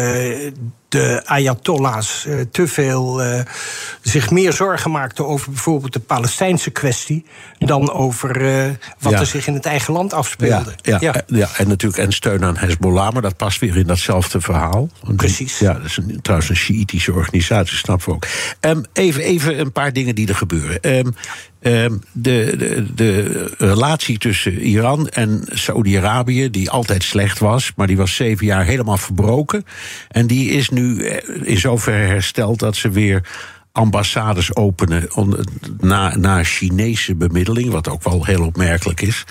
[0.95, 3.39] de Ayatollahs uh, te veel uh,
[4.01, 7.25] zich meer zorgen maakten over bijvoorbeeld de Palestijnse kwestie
[7.59, 9.19] dan over uh, wat ja.
[9.19, 10.75] er zich in het eigen land afspeelde.
[10.81, 14.89] Ja, ja, en natuurlijk en steun aan Hezbollah, maar dat past weer in datzelfde verhaal.
[15.15, 15.59] Precies.
[15.59, 18.27] Ja, dat is een, trouwens een Shiïtische organisatie, snappen we ook.
[18.59, 20.77] Um, even, even een paar dingen die er gebeuren.
[20.81, 21.15] Um,
[21.65, 28.15] de, de, de, relatie tussen Iran en Saoedi-Arabië, die altijd slecht was, maar die was
[28.15, 29.65] zeven jaar helemaal verbroken.
[30.07, 31.05] En die is nu
[31.43, 33.21] in zoverre hersteld dat ze weer
[33.71, 35.07] ambassades openen
[35.79, 39.23] na, na Chinese bemiddeling, wat ook wel heel opmerkelijk is.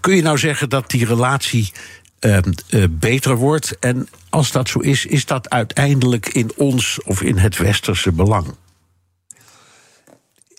[0.00, 1.72] Kun je nou zeggen dat die relatie
[2.20, 2.38] uh,
[2.70, 3.76] uh, beter wordt?
[3.80, 8.46] En als dat zo is, is dat uiteindelijk in ons of in het westerse belang?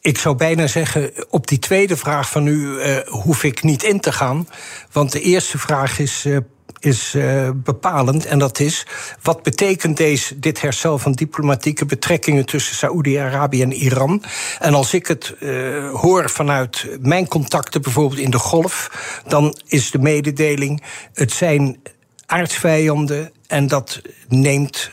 [0.08, 4.00] Ik zou bijna zeggen, op die tweede vraag van u uh, hoef ik niet in
[4.00, 4.48] te gaan.
[4.92, 6.38] Want de eerste vraag is uh,
[6.80, 8.26] is uh, bepalend.
[8.26, 8.86] En dat is,
[9.22, 14.24] wat betekent deze, dit herstel van diplomatieke betrekkingen tussen Saoedi-Arabië en Iran?
[14.60, 18.90] En als ik het uh, hoor vanuit mijn contacten, bijvoorbeeld in de Golf,
[19.28, 21.78] dan is de mededeling: het zijn
[22.26, 24.92] aardsvijanden en dat neemt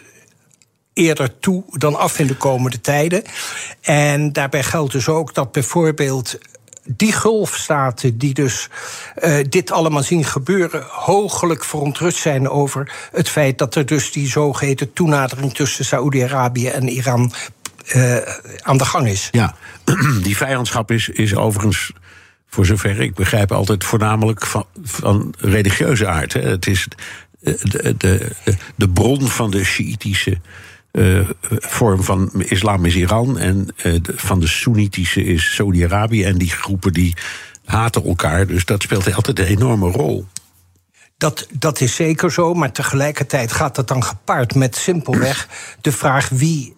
[0.94, 3.22] eerder toe dan af in de komende tijden.
[3.80, 6.38] En daarbij geldt dus ook dat bijvoorbeeld
[6.87, 8.68] die golfstaten die dus
[9.18, 14.28] uh, dit allemaal zien gebeuren, hoogelijk verontrust zijn over het feit dat er dus die
[14.28, 17.33] zogeheten toenadering tussen Saoedi-Arabië en Iran
[17.94, 18.16] uh,
[18.62, 19.28] aan de gang is.
[19.30, 19.54] Ja,
[20.22, 21.92] die vijandschap is, is overigens.
[22.48, 26.33] Voor zover ik begrijp, altijd voornamelijk van, van religieuze aard.
[26.33, 26.40] Hè.
[26.40, 26.88] Het is
[27.40, 28.30] de, de,
[28.74, 30.40] de bron van de Sjiitische
[30.98, 36.24] uh, vorm van islam is Iran en de, van de Soenitische is Saudi-Arabië.
[36.24, 37.16] En die groepen die
[37.64, 38.46] haten elkaar.
[38.46, 40.26] Dus dat speelt altijd een enorme rol.
[41.16, 45.48] Dat, dat is zeker zo, maar tegelijkertijd gaat dat dan gepaard met simpelweg
[45.80, 46.74] de vraag wie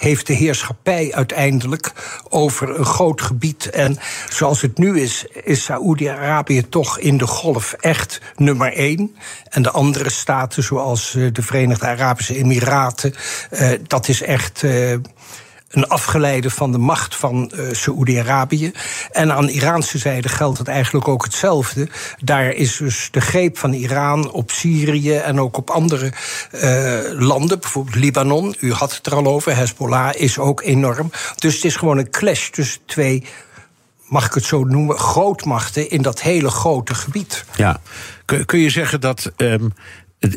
[0.00, 1.92] heeft de heerschappij uiteindelijk
[2.28, 3.70] over een groot gebied.
[3.70, 9.16] En zoals het nu is, is Saoedi-Arabië toch in de golf echt nummer één.
[9.48, 13.14] En de andere staten, zoals de Verenigde Arabische Emiraten,
[13.50, 14.62] uh, dat is echt.
[14.62, 14.94] Uh,
[15.70, 18.72] een afgeleide van de macht van uh, Saoedi-Arabië.
[19.10, 21.88] En aan Iraanse zijde geldt het eigenlijk ook hetzelfde.
[22.18, 26.12] Daar is dus de greep van Iran op Syrië en ook op andere
[26.54, 28.56] uh, landen, bijvoorbeeld Libanon.
[28.60, 31.10] U had het er al over, Hezbollah is ook enorm.
[31.38, 33.24] Dus het is gewoon een clash tussen twee
[34.10, 37.44] mag ik het zo noemen, grootmachten in dat hele grote gebied.
[37.56, 37.80] Ja,
[38.46, 39.72] kun, je zeggen dat um,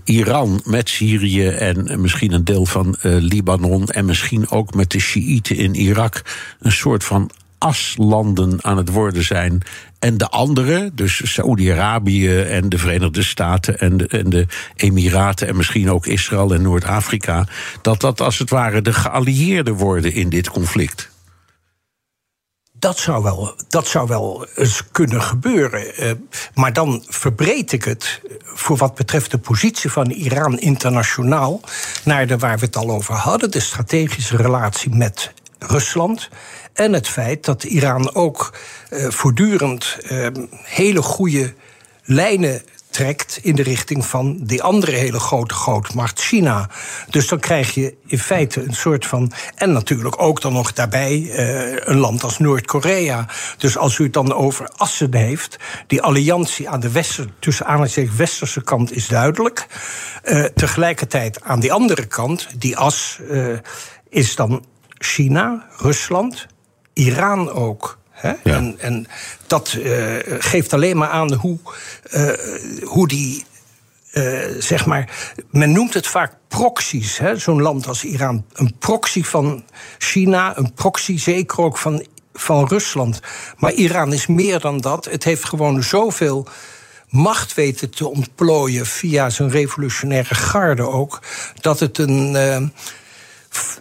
[0.03, 4.99] Iran met Syrië en misschien een deel van uh, Libanon en misschien ook met de
[4.99, 6.21] Shiiten in Irak
[6.59, 9.61] een soort van aslanden aan het worden zijn.
[9.99, 15.55] En de andere, dus Saoedi-Arabië en de Verenigde Staten en de, en de Emiraten en
[15.55, 17.47] misschien ook Israël en Noord-Afrika,
[17.81, 21.12] dat dat als het ware de geallieerden worden in dit conflict.
[22.83, 26.03] Dat zou wel, dat zou wel eens kunnen gebeuren.
[26.03, 26.11] Uh,
[26.53, 31.61] maar dan verbreed ik het voor wat betreft de positie van Iran internationaal
[32.03, 36.29] naar de waar we het al over hadden, de strategische relatie met Rusland.
[36.73, 38.53] En het feit dat Iran ook
[38.89, 39.97] uh, voortdurend
[40.63, 41.53] hele goede
[42.03, 42.61] lijnen
[42.93, 46.69] trekt in de richting van die andere hele grote grootmacht, China.
[47.09, 49.31] Dus dan krijg je in feite een soort van.
[49.55, 53.25] En natuurlijk ook dan nog daarbij uh, een land als Noord-Korea.
[53.57, 58.15] Dus als u het dan over assen heeft, die alliantie aan de wester, tussen aanhalingstekens
[58.15, 59.67] westerse kant is duidelijk.
[60.23, 63.57] Uh, tegelijkertijd aan die andere kant, die as, uh,
[64.09, 64.65] is dan
[64.97, 66.45] China, Rusland,
[66.93, 68.01] Iran ook.
[68.23, 68.37] Ja.
[68.43, 69.07] En, en,
[69.47, 71.57] dat uh, geeft alleen maar aan hoe,
[72.13, 72.29] uh,
[72.83, 73.45] hoe die.
[74.13, 77.21] Uh, zeg maar, men noemt het vaak proxies.
[77.35, 78.45] Zo'n land als Iran.
[78.53, 79.63] Een proxy van
[79.97, 83.19] China, een proxy zeker ook van, van Rusland.
[83.57, 85.05] Maar Iran is meer dan dat.
[85.05, 86.47] Het heeft gewoon zoveel
[87.09, 91.21] macht weten te ontplooien via zijn revolutionaire garde ook.
[91.61, 92.35] Dat het een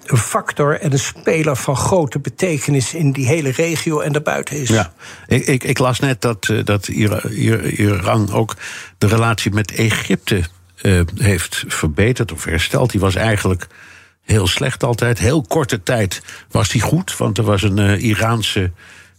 [0.06, 4.68] een factor en een speler van grote betekenis in die hele regio en daarbuiten is.
[4.68, 4.92] Ja,
[5.26, 8.56] ik, ik, ik las net dat, uh, dat Iran ook
[8.98, 10.42] de relatie met Egypte
[10.82, 12.90] uh, heeft verbeterd of hersteld.
[12.90, 13.66] Die was eigenlijk
[14.22, 15.18] heel slecht altijd.
[15.18, 18.70] Heel korte tijd was die goed, want er was een uh, Iraanse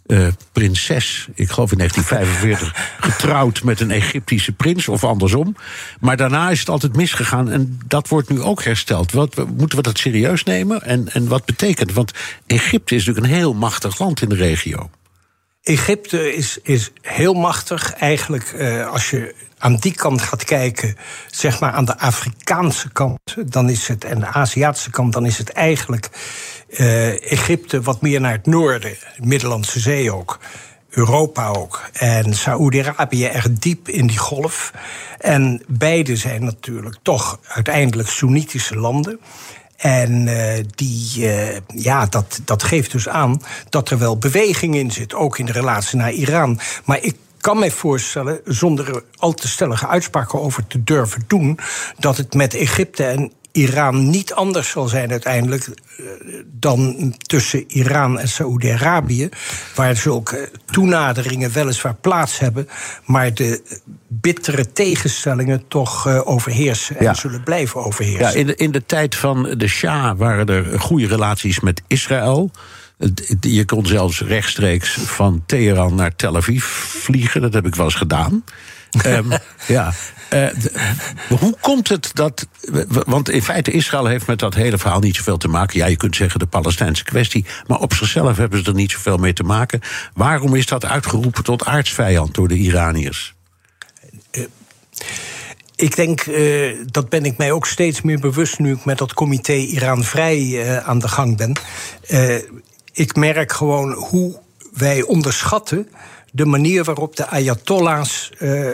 [0.07, 5.55] uh, prinses, ik geloof in 1945, getrouwd met een Egyptische prins of andersom.
[5.99, 9.11] Maar daarna is het altijd misgegaan en dat wordt nu ook hersteld.
[9.11, 11.93] Wat, moeten we dat serieus nemen en, en wat betekent?
[11.93, 12.11] Want
[12.47, 14.89] Egypte is natuurlijk een heel machtig land in de regio.
[15.63, 17.93] Egypte is, is heel machtig.
[17.93, 20.95] Eigenlijk, uh, als je aan die kant gaat kijken,
[21.31, 25.37] zeg maar aan de Afrikaanse kant, dan is het, en de Aziatische kant, dan is
[25.37, 26.09] het eigenlijk
[26.67, 30.39] uh, Egypte wat meer naar het noorden, Middellandse Zee ook.
[30.89, 31.81] Europa ook.
[31.93, 34.71] En Saoedi-Arabië erg diep in die golf.
[35.19, 39.19] En beide zijn natuurlijk toch uiteindelijk Soenitische landen.
[39.83, 44.91] En uh, die, uh, ja, dat, dat geeft dus aan dat er wel beweging in
[44.91, 46.59] zit, ook in de relatie naar Iran.
[46.85, 51.59] Maar ik kan mij voorstellen, zonder al te stellige uitspraken over te durven doen,
[51.99, 56.05] dat het met Egypte en Iran niet anders zal zijn uiteindelijk eh,
[56.45, 59.29] dan tussen Iran en Saoedi-Arabië,
[59.75, 62.67] waar zulke toenaderingen weliswaar plaats hebben,
[63.05, 63.61] maar de
[64.07, 68.31] bittere tegenstellingen toch uh, overheersen en zullen blijven overheersen.
[68.31, 72.51] Ja, in, de, in de tijd van de Shah waren er goede relaties met Israël.
[73.39, 77.41] Je kon zelfs rechtstreeks van Teheran naar Tel Aviv vliegen.
[77.41, 78.43] Dat heb ik wel eens gedaan.
[79.05, 79.31] Um,
[79.67, 79.93] ja.
[80.33, 80.47] Uh,
[81.39, 82.47] hoe komt het dat.
[82.87, 85.79] Want in feite, Israël heeft met dat hele verhaal niet zoveel te maken.
[85.79, 87.45] Ja, je kunt zeggen de Palestijnse kwestie.
[87.67, 89.81] Maar op zichzelf hebben ze er niet zoveel mee te maken.
[90.13, 93.33] Waarom is dat uitgeroepen tot aardsvijand door de Iraniërs?
[94.31, 94.43] Uh,
[95.75, 99.13] ik denk, uh, dat ben ik mij ook steeds meer bewust nu ik met dat
[99.13, 101.57] comité Iran Vrij aan de gang ben
[102.93, 104.39] ik merk gewoon hoe
[104.73, 105.89] wij onderschatten
[106.35, 108.69] de manier waarop de Ayatollahs uh,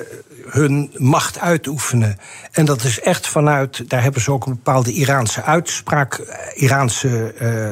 [0.45, 2.17] hun macht uitoefenen.
[2.51, 7.33] En dat is echt vanuit, daar hebben ze ook een bepaalde Iraanse uitspraak, eh, Iraanse
[7.41, 7.69] uh,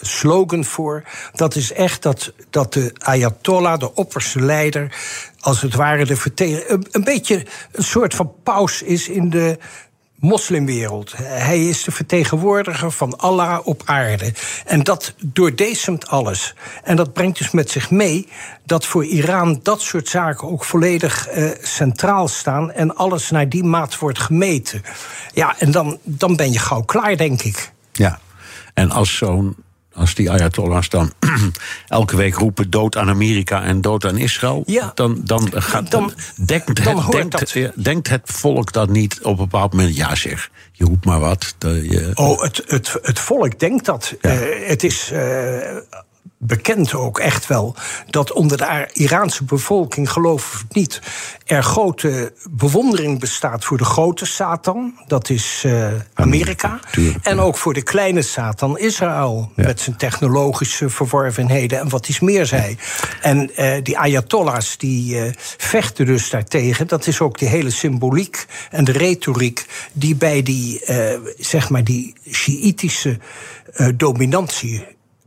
[0.00, 1.02] slogan voor.
[1.32, 4.96] Dat is echt dat, dat de Ayatollah, de opperste leider,
[5.40, 9.58] als het ware de vertegen, een, een beetje een soort van paus is in de
[10.18, 11.12] moslimwereld.
[11.16, 14.32] Hij is de vertegenwoordiger van Allah op aarde.
[14.64, 16.54] En dat doordesemt alles.
[16.82, 18.28] En dat brengt dus met zich mee
[18.64, 23.64] dat voor Iran dat soort zaken ook volledig uh, centraal staan en alles naar die
[23.64, 24.82] maat wordt gemeten.
[25.32, 27.72] Ja, en dan, dan ben je gauw klaar, denk ik.
[27.92, 28.18] Ja,
[28.74, 29.56] en als zo'n
[29.96, 31.12] Als die Ayatollahs dan
[31.88, 34.92] elke week roepen dood aan Amerika en dood aan Israël, Ja.
[34.94, 37.72] dan, dan, gaat, Dan- denkt, het, denkt, dat.
[37.84, 41.54] denkt het volk dan niet op een bepaald moment, ja zeg, je roept maar wat.
[41.58, 44.14] je- Oh, het, het, het volk denkt dat.
[44.20, 44.30] Ja.
[44.30, 45.76] Eh, het is eh,
[46.38, 47.74] bekend ook echt wel
[48.10, 51.00] dat onder de Iraanse bevolking, geloof of niet,
[51.46, 54.92] er grote bewondering bestaat voor de grote Satan.
[55.06, 56.80] Dat is eh, Amerika.
[56.90, 57.42] tuurlijk, en ja.
[57.42, 59.52] ook voor de kleine Satan, Israël.
[59.56, 59.66] Ja.
[59.66, 62.76] Met zijn technologische verworvenheden en wat iets meer zei.
[63.20, 63.50] En
[63.82, 65.20] die Ayatollahs die
[65.56, 66.86] vechten dus daartegen.
[66.86, 71.84] Dat is ook die hele symboliek en de retoriek die bij die, eh, zeg maar,
[71.84, 73.18] die Sjiïtische
[73.72, 74.86] eh, dominantie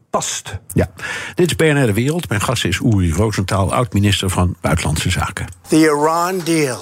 [0.09, 0.57] past.
[0.73, 0.89] Ja,
[1.35, 2.29] dit is BNR De Wereld.
[2.29, 5.47] Mijn gast is Uri Rosenthal, oud-minister van Buitenlandse Zaken.
[5.67, 6.79] The Iran deal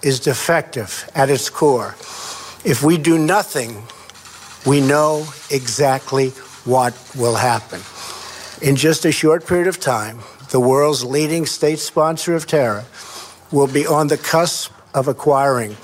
[0.00, 1.94] is defective at its core.
[2.62, 3.76] If we do nothing,
[4.62, 6.32] we know exactly
[6.62, 7.80] what will happen.
[8.58, 10.16] In just a short period of time,
[10.50, 12.84] the world's leading state sponsor of terror
[13.50, 15.76] will be on the cusp of acquiring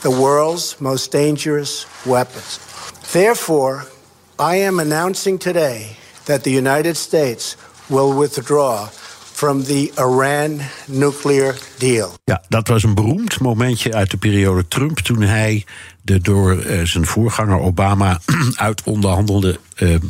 [0.00, 2.58] the world's most dangerous weapons.
[3.12, 3.86] Therefore,
[4.38, 7.56] I am announcing today that the United States
[7.88, 8.88] will withdraw
[9.40, 12.12] from the Iran nuclear deal.
[12.24, 14.98] Ja, dat was een beroemd momentje uit de periode Trump.
[14.98, 15.64] toen hij
[16.02, 18.20] de door eh, zijn voorganger Obama
[18.56, 20.00] uit onderhandelde eh, eh,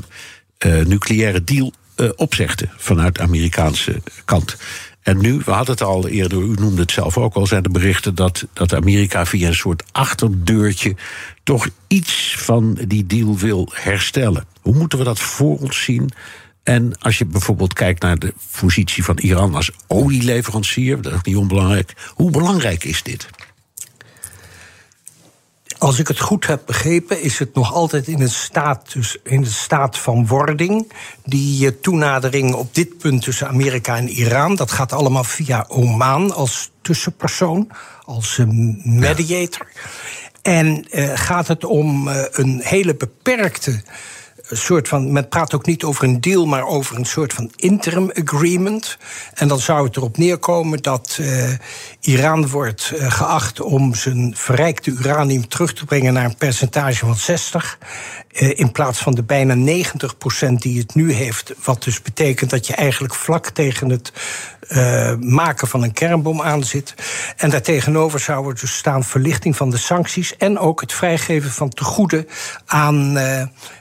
[0.87, 1.73] nucleaire deal
[2.17, 2.69] opzegde.
[2.77, 4.57] vanuit de Amerikaanse kant.
[5.11, 7.69] En nu, we hadden het al eerder, u noemde het zelf ook al, zijn de
[7.69, 10.97] berichten dat, dat Amerika via een soort achterdeurtje
[11.43, 14.45] toch iets van die deal wil herstellen.
[14.61, 16.11] Hoe moeten we dat voor ons zien?
[16.63, 21.37] En als je bijvoorbeeld kijkt naar de positie van Iran als olieleverancier, dat is niet
[21.37, 21.93] onbelangrijk.
[22.15, 23.29] Hoe belangrijk is dit?
[25.81, 29.41] Als ik het goed heb begrepen, is het nog altijd in een staat, dus in
[29.41, 30.93] de staat van wording.
[31.25, 36.35] Die eh, toenadering op dit punt tussen Amerika en Iran, dat gaat allemaal via Oman
[36.35, 37.69] als tussenpersoon,
[38.05, 38.47] als eh,
[38.83, 39.67] mediator.
[40.43, 43.83] En eh, gaat het om een hele beperkte
[44.57, 45.13] soort van.
[45.13, 48.99] Men praat ook niet over een deal, maar over een soort van interim agreement.
[49.35, 51.53] En dan zou het erop neerkomen dat eh,
[52.01, 57.17] Iran wordt eh, geacht om zijn verrijkte uranium terug te brengen naar een percentage van
[57.17, 57.79] 60.
[58.31, 61.55] eh, in plaats van de bijna 90% die het nu heeft.
[61.65, 64.13] Wat dus betekent dat je eigenlijk vlak tegen het
[65.21, 66.95] maken van een kernbom aan zit.
[67.37, 70.37] En daartegenover zou er dus staan verlichting van de sancties.
[70.37, 72.29] En ook het vrijgeven van tegoeden
[72.67, 73.19] aan.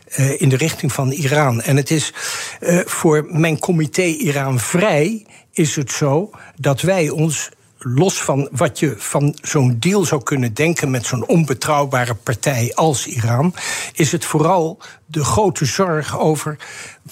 [0.10, 1.62] Eh, in de richting van Iran.
[1.62, 2.14] En het is
[2.60, 7.49] eh, voor mijn comité Iran Vrij is het zo dat wij ons
[7.80, 13.07] los van wat je van zo'n deal zou kunnen denken met zo'n onbetrouwbare partij als
[13.07, 13.53] Iran,
[13.93, 16.57] is het vooral de grote zorg over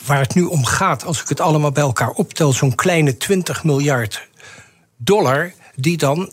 [0.06, 1.06] waar het nu om gaat.
[1.06, 4.28] Als ik het allemaal bij elkaar optel, zo'n kleine 20 miljard
[4.98, 6.32] dollar die dan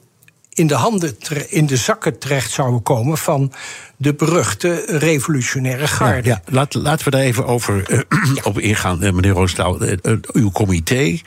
[0.55, 1.17] in de handen,
[1.49, 3.53] in de zakken terecht zouden komen van
[3.97, 6.29] de beruchte revolutionaire garde.
[6.29, 8.01] Ja, laat, laten we daar even over eh,
[8.51, 9.81] op ingaan, eh, meneer Roostaal.
[9.81, 11.19] Eh, uw comité.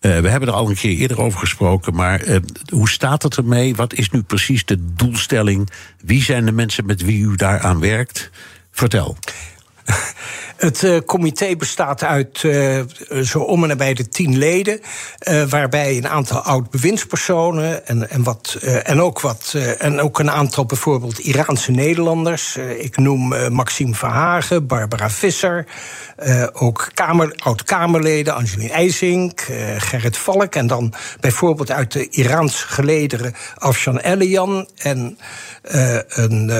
[0.00, 2.22] we hebben er al een keer eerder over gesproken, maar
[2.68, 3.74] hoe staat het ermee?
[3.74, 5.70] Wat is nu precies de doelstelling?
[6.02, 8.30] Wie zijn de mensen met wie u daaraan werkt?
[8.70, 9.16] Vertel.
[10.56, 12.80] Het eh, comité bestaat uit eh,
[13.22, 14.80] zo om en nabij de tien leden.
[15.18, 20.66] eh, waarbij een aantal oud-bewindspersonen en, en, wat, en, ook wat, en ook een aantal
[20.66, 22.56] bijvoorbeeld Iraanse Nederlanders.
[22.78, 25.66] Ik noem Maxime Verhagen, Barbara Visser.
[26.52, 30.54] ook kamer, oud-Kamerleden, Angelien IJzink, eh, Gerrit Valk.
[30.54, 35.18] En dan bijvoorbeeld uit de Iraans gelederen Afshan Elian en
[36.08, 36.52] een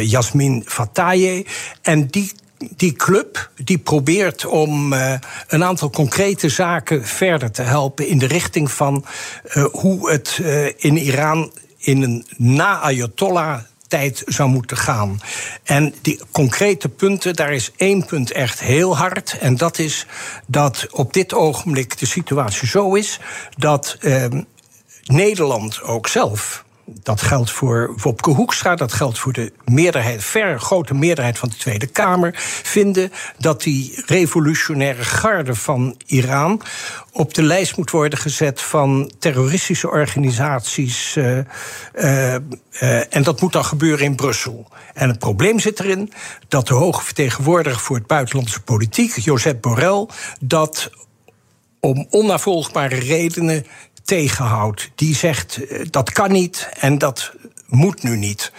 [0.00, 1.46] Yasmin Fataye.
[1.82, 2.32] En die
[2.76, 5.14] die club die probeert om eh,
[5.48, 9.04] een aantal concrete zaken verder te helpen in de richting van
[9.44, 13.58] eh, hoe het eh, in Iran in een na-Ayatollah
[13.88, 15.20] tijd zou moeten gaan.
[15.62, 19.38] En die concrete punten, daar is één punt echt heel hard.
[19.40, 20.06] En dat is
[20.46, 23.20] dat op dit ogenblik de situatie zo is
[23.56, 24.24] dat eh,
[25.04, 26.63] Nederland ook zelf.
[26.86, 31.56] Dat geldt voor Wopke Hoekstra, dat geldt voor de meerderheid, ver grote meerderheid van de
[31.56, 32.32] Tweede Kamer.
[32.62, 36.62] Vinden dat die revolutionaire garde van Iran
[37.12, 41.16] op de lijst moet worden gezet van terroristische organisaties.
[41.16, 41.38] eh,
[41.94, 44.68] eh, en dat moet dan gebeuren in Brussel.
[44.94, 46.12] En het probleem zit erin
[46.48, 50.06] dat de hoge vertegenwoordiger voor het buitenlandse politiek, Josep Borrell,
[50.40, 50.90] dat
[51.80, 53.66] om onnavolgbare redenen
[54.04, 54.90] tegenhoudt.
[54.94, 57.32] Die zegt eh, dat kan niet en dat
[57.66, 58.52] moet nu niet.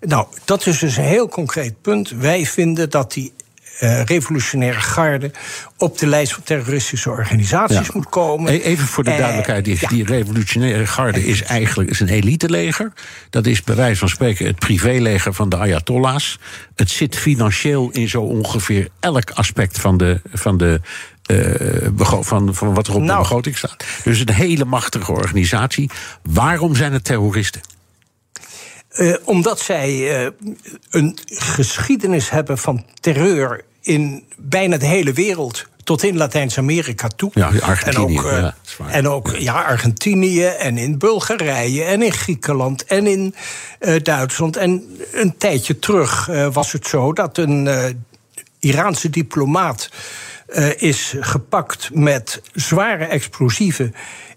[0.00, 2.10] Nou, dat is dus een heel concreet punt.
[2.10, 3.32] Wij vinden dat die
[3.80, 5.30] uh, revolutionaire garde
[5.76, 8.52] op de lijst van terroristische organisaties moet komen.
[8.52, 9.88] E-, even voor de uh, duidelijkheid: die, ja.
[9.88, 12.92] die, revolutionaire garde is eigenlijk is een eliteleger.
[13.30, 16.38] Dat is bij wijze van spreken het privéleger van de Ayatollahs.
[16.74, 20.20] Het zit financieel in zo ongeveer elk aspect van de.
[20.32, 20.80] Van de
[22.24, 23.12] van, van wat er op nou.
[23.12, 23.84] de begroting staat.
[24.04, 25.90] Dus een hele machtige organisatie.
[26.22, 27.60] Waarom zijn het terroristen?
[28.98, 30.30] Uh, omdat zij uh,
[30.90, 35.66] een geschiedenis hebben van terreur in bijna de hele wereld.
[35.84, 37.30] Tot in Latijns-Amerika toe.
[37.34, 38.16] Ja, Argentinië.
[38.16, 38.54] En ook, uh, ja,
[38.88, 43.34] en ook ja, Argentinië en in Bulgarije en in Griekenland en in
[44.02, 44.56] Duitsland.
[44.56, 47.68] En een tijdje terug was het zo dat een
[48.58, 49.90] Iraanse diplomaat
[50.76, 53.94] is gepakt met zware explosieven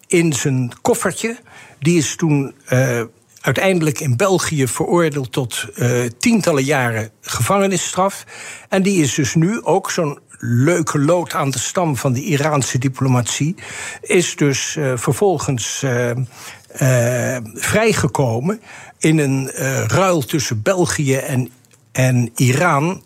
[0.08, 1.38] in zijn koffertje.
[1.80, 2.56] Die is toen
[3.42, 8.26] uiteindelijk in België veroordeeld tot uh, tientallen jaren gevangenisstraf.
[8.70, 12.78] En die is dus nu ook zo'n leuke lood aan de stam van de Iraanse
[12.78, 13.56] diplomatie.
[14.02, 15.86] Is dus vervolgens
[17.54, 18.62] vrijgekomen
[18.98, 19.50] in een
[19.88, 21.50] ruil tussen België en,
[21.92, 23.04] en Iran.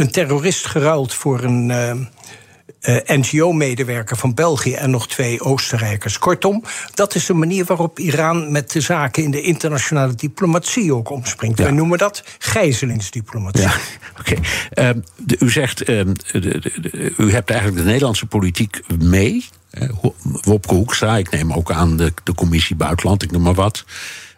[0.00, 6.18] Een terrorist geruild voor een uh, NGO-medewerker van België en nog twee Oostenrijkers.
[6.18, 11.10] Kortom, dat is de manier waarop Iran met de zaken in de internationale diplomatie ook
[11.10, 11.58] omspringt.
[11.58, 11.64] Ja.
[11.64, 13.62] Wij noemen dat gijzelingsdiplomatie.
[13.62, 13.74] Ja,
[14.20, 14.36] oké.
[14.72, 14.94] Okay.
[14.96, 16.40] Uh, u zegt, de, de,
[16.80, 19.44] de, u hebt eigenlijk de Nederlandse politiek mee.
[20.22, 23.84] Wopke Hoekstra, ik neem ook aan de, de commissie Buitenland, ik noem maar wat.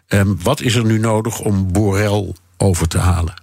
[0.07, 3.42] Um, wat is er nu nodig om Borrell over te halen?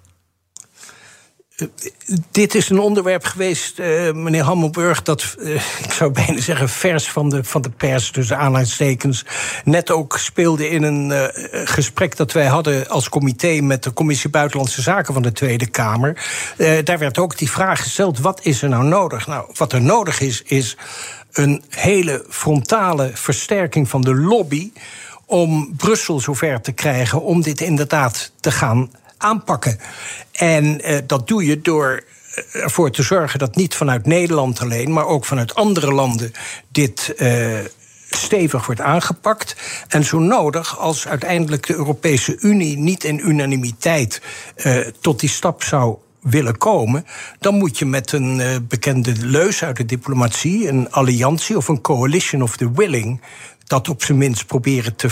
[2.31, 5.55] Dit is een onderwerp geweest, uh, meneer Hammelburg, dat, uh,
[5.85, 9.25] ik zou bijna zeggen, vers van de, van de pers, tussen aanhalingstekens,
[9.65, 11.25] net ook speelde in een uh,
[11.65, 16.25] gesprek dat wij hadden als comité met de Commissie Buitenlandse Zaken van de Tweede Kamer.
[16.85, 19.27] daar werd ook die vraag gesteld: wat is er nou nodig?
[19.27, 20.77] Nou, wat er nodig is, is
[21.33, 24.73] een hele frontale versterking van de lobby
[25.27, 28.91] om Brussel zover te krijgen om dit inderdaad te gaan
[29.21, 29.81] aanpakken.
[30.33, 32.03] En uh, dat doe je door
[32.35, 36.33] eh, ervoor te zorgen dat niet vanuit Nederland alleen, maar ook vanuit andere landen
[36.73, 37.15] dit.
[37.19, 37.59] Uh,
[38.11, 39.57] stevig wordt aangepakt.
[39.89, 44.23] En zo nodig als uiteindelijk de Europese Unie niet in unanimiteit
[44.57, 47.07] uh, tot die stap zou willen komen,
[47.39, 52.43] dan moet je met een bekende leus uit de diplomatie, een alliantie of een coalition
[52.43, 53.21] of the willing,
[53.65, 55.09] dat op zijn minst proberen te,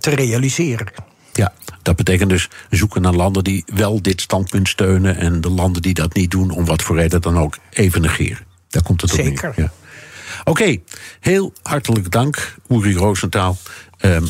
[0.00, 0.92] te realiseren.
[1.32, 1.52] Ja,
[1.82, 5.94] dat betekent dus zoeken naar landen die wel dit standpunt steunen en de landen die
[5.94, 8.46] dat niet doen, om wat voor reden dan ook, even negeren.
[8.68, 9.52] Daar komt het op Zeker.
[9.56, 9.64] neer.
[9.64, 9.72] Ja.
[10.40, 10.82] Oké, okay,
[11.20, 13.56] heel hartelijk dank, Uri Roosentaal.
[14.00, 14.26] Um,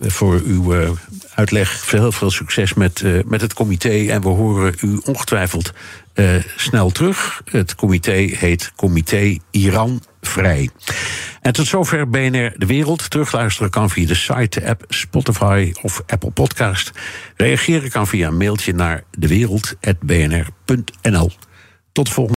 [0.00, 0.90] voor uw uh,
[1.34, 1.84] uitleg.
[1.84, 4.06] Veel, veel succes met, uh, met het comité.
[4.08, 5.72] En we horen u ongetwijfeld
[6.14, 7.42] uh, snel terug.
[7.50, 10.70] Het comité heet Comité Iran Vrij.
[11.40, 13.10] En tot zover BNR De Wereld.
[13.10, 16.90] Terugluisteren kan via de site, de app, Spotify of Apple Podcast.
[17.36, 21.30] Reageren kan via een mailtje naar dewereld.bnr.nl.
[21.92, 22.32] Tot volgende